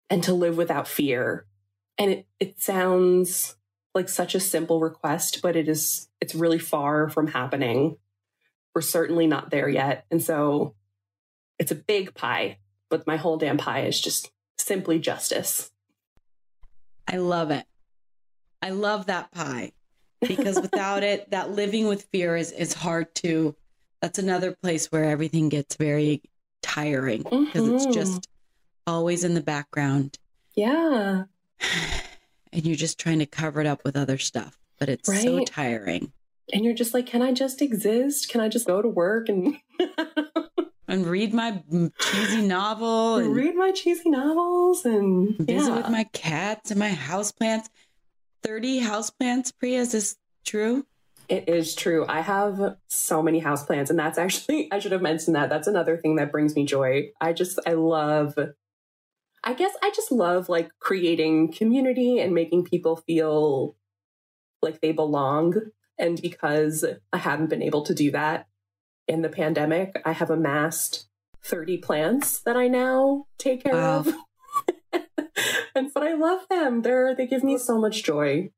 and 0.09 0.23
to 0.25 0.33
live 0.33 0.57
without 0.57 0.89
fear. 0.89 1.47
And 1.99 2.11
it, 2.11 2.27
it 2.41 2.63
sounds 2.63 3.57
like 3.95 4.09
such 4.09 4.35
a 4.35 4.41
simple 4.41 4.81
request, 4.81 5.41
but 5.43 5.55
it 5.55 5.69
is, 5.69 6.09
it's 6.25 6.35
really 6.35 6.59
far 6.59 7.11
from 7.11 7.27
happening. 7.27 7.99
We're 8.75 8.81
certainly 8.81 9.27
not 9.27 9.51
there 9.51 9.69
yet. 9.69 10.07
And 10.11 10.23
so 10.23 10.75
it's 11.59 11.71
a 11.71 11.75
big 11.75 12.15
pie, 12.15 12.57
but 12.89 13.07
my 13.07 13.17
whole 13.17 13.37
damn 13.37 13.59
pie 13.59 13.85
is 13.85 14.01
just 14.01 14.31
simply 14.57 14.99
justice. 14.99 15.71
I 17.07 17.19
love 17.19 17.51
it. 17.51 17.67
I 18.63 18.71
love 18.71 19.07
that 19.07 19.33
pie 19.33 19.73
because 20.27 20.59
without 20.59 21.03
it, 21.03 21.31
that 21.31 21.51
living 21.51 21.89
with 21.89 22.09
fear 22.11 22.37
is, 22.37 22.51
is 22.53 22.73
hard 22.73 23.15
to. 23.17 23.55
That's 24.01 24.19
another 24.19 24.57
place 24.63 24.91
where 24.91 25.05
everything 25.05 25.51
gets 25.51 25.77
very 25.77 26.23
tiring 26.63 27.23
because 27.23 27.63
mm-hmm. 27.63 27.75
it's 27.75 27.87
just 27.87 28.31
always 28.87 29.25
in 29.25 29.35
the 29.35 29.43
background. 29.43 30.19
Yeah. 30.57 31.25
And 32.55 32.65
you're 32.65 32.77
just 32.77 33.01
trying 33.01 33.19
to 33.19 33.27
cover 33.27 33.61
it 33.61 33.67
up 33.67 33.83
with 33.85 33.97
other 33.97 34.17
stuff, 34.17 34.57
but 34.79 34.89
it's 34.89 35.09
right? 35.09 35.23
so 35.23 35.45
tiring. 35.45 36.13
And 36.53 36.65
you're 36.65 36.75
just 36.75 36.95
like, 36.95 37.07
can 37.07 37.23
I 37.23 37.33
just 37.33 37.63
exist? 37.63 38.29
Can 38.29 38.41
I 38.41 38.49
just 38.49 38.67
go 38.67 38.83
to 38.83 38.89
work 38.89 39.29
and 39.29 39.57
and 40.89 41.07
read 41.07 41.33
my 41.33 41.63
cheesy 41.99 42.47
novel 42.47 43.17
and 43.17 43.35
read 43.35 43.57
my 43.57 43.73
cheesy 43.73 44.11
novels 44.11 44.85
and 44.85 45.37
visit 45.39 45.69
yeah. 45.69 45.77
with 45.77 45.89
my 45.89 46.05
cats 46.13 46.71
and 46.71 46.79
my 46.79 46.91
houseplants. 46.91 47.69
30 48.43 48.83
houseplants, 48.83 49.53
Priya. 49.59 49.81
Is 49.81 49.93
this 49.93 50.17
true? 50.45 50.87
It 51.29 51.49
is 51.49 51.75
true. 51.75 52.05
I 52.07 52.21
have 52.21 52.77
so 52.89 53.23
many 53.23 53.41
houseplants, 53.41 53.89
and 53.91 53.99
that's 53.99 54.19
actually, 54.19 54.69
I 54.73 54.79
should 54.79 54.93
have 54.93 55.03
mentioned 55.03 55.37
that. 55.37 55.49
That's 55.49 55.67
another 55.67 55.97
thing 55.97 56.17
that 56.17 56.31
brings 56.31 56.55
me 56.55 56.67
joy. 56.67 57.11
I 57.21 57.33
just, 57.33 57.59
I 57.67 57.73
love, 57.73 58.39
I 59.43 59.55
guess 59.55 59.73
I 59.83 59.91
just 59.91 60.13
love 60.13 60.49
like 60.49 60.71
creating 60.79 61.53
community 61.53 62.19
and 62.21 62.35
making 62.35 62.65
people 62.65 62.97
feel 62.97 63.77
like 64.61 64.81
they 64.81 64.93
belong. 64.93 65.55
And 65.99 66.21
because 66.21 66.85
I 67.13 67.19
haven't 67.19 67.51
been 67.51 67.63
able 67.63 67.83
to 67.83 67.95
do 67.95 68.11
that 68.13 68.49
in 69.07 69.23
the 69.23 69.29
pandemic, 69.29 70.01
I 70.05 70.13
have 70.13 70.31
amassed 70.31 71.09
30 71.43 71.79
plants 71.79 72.41
that 72.41 72.57
I 72.57 72.69
now 72.69 73.27
take 73.39 73.63
care 73.65 73.75
wow. 73.75 73.99
of. 74.01 74.15
and 75.75 75.93
but 75.93 76.03
I 76.03 76.15
love 76.15 76.47
them. 76.49 76.83
They're 76.83 77.15
they 77.15 77.27
give 77.27 77.45
me 77.45 77.59
so 77.59 77.79
much 77.79 78.03
joy. 78.03 78.51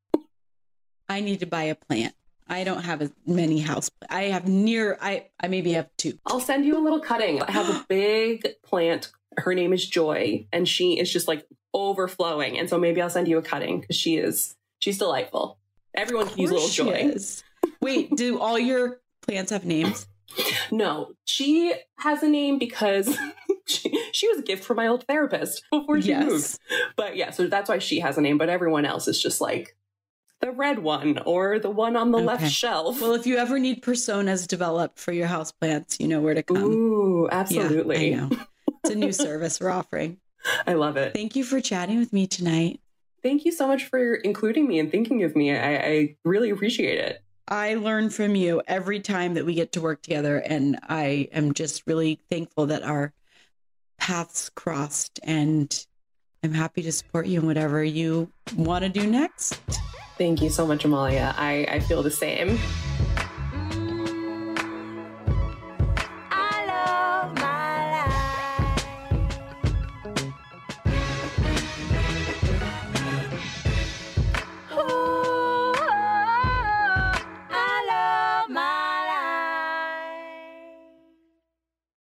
I 1.08 1.20
need 1.20 1.40
to 1.40 1.46
buy 1.46 1.64
a 1.64 1.74
plant. 1.74 2.14
I 2.48 2.64
don't 2.64 2.84
have 2.84 3.02
as 3.02 3.12
many 3.26 3.58
house. 3.60 3.90
I 4.08 4.24
have 4.24 4.46
near. 4.46 4.96
I 5.00 5.26
I 5.40 5.48
maybe 5.48 5.72
have 5.72 5.88
two. 5.96 6.18
I'll 6.26 6.40
send 6.40 6.64
you 6.64 6.78
a 6.78 6.82
little 6.82 7.00
cutting. 7.00 7.42
I 7.42 7.50
have 7.50 7.68
a 7.68 7.84
big 7.88 8.46
plant. 8.62 9.10
Her 9.36 9.54
name 9.54 9.72
is 9.72 9.86
Joy, 9.86 10.46
and 10.52 10.68
she 10.68 10.98
is 10.98 11.12
just 11.12 11.28
like 11.28 11.46
overflowing. 11.74 12.58
And 12.58 12.70
so 12.70 12.78
maybe 12.78 13.02
I'll 13.02 13.10
send 13.10 13.28
you 13.28 13.38
a 13.38 13.42
cutting 13.42 13.80
because 13.80 13.96
she 13.96 14.16
is 14.16 14.54
she's 14.78 14.98
delightful. 14.98 15.58
Everyone 15.96 16.28
can 16.28 16.38
use 16.38 16.50
a 16.50 16.54
little 16.54 16.68
joy. 16.68 17.10
Is. 17.14 17.42
Wait, 17.80 18.14
do 18.16 18.38
all 18.38 18.58
your 18.58 19.00
plants 19.22 19.50
have 19.50 19.64
names? 19.64 20.06
No, 20.70 21.12
she 21.24 21.74
has 21.98 22.22
a 22.22 22.28
name 22.28 22.58
because 22.58 23.16
she, 23.66 24.10
she 24.12 24.28
was 24.28 24.38
a 24.38 24.42
gift 24.42 24.64
from 24.64 24.76
my 24.76 24.86
old 24.86 25.04
therapist 25.06 25.62
before 25.70 26.00
she 26.00 26.08
yes. 26.08 26.26
moved. 26.26 26.58
But 26.96 27.16
yeah, 27.16 27.30
so 27.30 27.46
that's 27.46 27.68
why 27.68 27.78
she 27.78 28.00
has 28.00 28.18
a 28.18 28.20
name, 28.20 28.38
but 28.38 28.48
everyone 28.48 28.84
else 28.84 29.08
is 29.08 29.20
just 29.20 29.40
like 29.40 29.76
the 30.40 30.50
red 30.50 30.80
one 30.80 31.18
or 31.24 31.58
the 31.58 31.70
one 31.70 31.96
on 31.96 32.10
the 32.10 32.18
okay. 32.18 32.26
left 32.26 32.50
shelf. 32.50 33.00
Well, 33.00 33.14
if 33.14 33.26
you 33.26 33.36
ever 33.38 33.58
need 33.58 33.82
personas 33.82 34.46
developed 34.46 34.98
for 34.98 35.12
your 35.12 35.26
house 35.26 35.52
plants, 35.52 35.98
you 35.98 36.08
know 36.08 36.20
where 36.20 36.34
to 36.34 36.42
come. 36.42 36.58
Ooh, 36.58 37.28
absolutely. 37.30 38.10
Yeah, 38.10 38.24
I 38.24 38.28
know. 38.28 38.38
It's 38.84 38.94
a 38.94 38.98
new 38.98 39.12
service 39.12 39.60
we're 39.60 39.70
offering. 39.70 40.18
I 40.66 40.74
love 40.74 40.96
it. 40.96 41.14
Thank 41.14 41.36
you 41.36 41.44
for 41.44 41.60
chatting 41.60 41.98
with 41.98 42.12
me 42.12 42.26
tonight. 42.26 42.80
Thank 43.26 43.44
you 43.44 43.50
so 43.50 43.66
much 43.66 43.86
for 43.86 44.14
including 44.14 44.68
me 44.68 44.78
and 44.78 44.88
thinking 44.88 45.24
of 45.24 45.34
me. 45.34 45.50
I, 45.50 45.76
I 45.78 46.16
really 46.24 46.50
appreciate 46.50 47.00
it. 47.00 47.24
I 47.48 47.74
learn 47.74 48.08
from 48.08 48.36
you 48.36 48.62
every 48.68 49.00
time 49.00 49.34
that 49.34 49.44
we 49.44 49.54
get 49.54 49.72
to 49.72 49.80
work 49.80 50.00
together. 50.00 50.36
And 50.36 50.78
I 50.88 51.28
am 51.32 51.52
just 51.52 51.82
really 51.88 52.20
thankful 52.30 52.66
that 52.66 52.84
our 52.84 53.12
paths 53.98 54.48
crossed. 54.50 55.18
And 55.24 55.76
I'm 56.44 56.52
happy 56.52 56.82
to 56.82 56.92
support 56.92 57.26
you 57.26 57.40
in 57.40 57.46
whatever 57.46 57.82
you 57.82 58.30
want 58.54 58.84
to 58.84 58.88
do 58.88 59.04
next. 59.08 59.60
Thank 60.18 60.40
you 60.40 60.48
so 60.48 60.64
much, 60.64 60.84
Amalia. 60.84 61.34
I, 61.36 61.66
I 61.68 61.80
feel 61.80 62.04
the 62.04 62.12
same. 62.12 62.60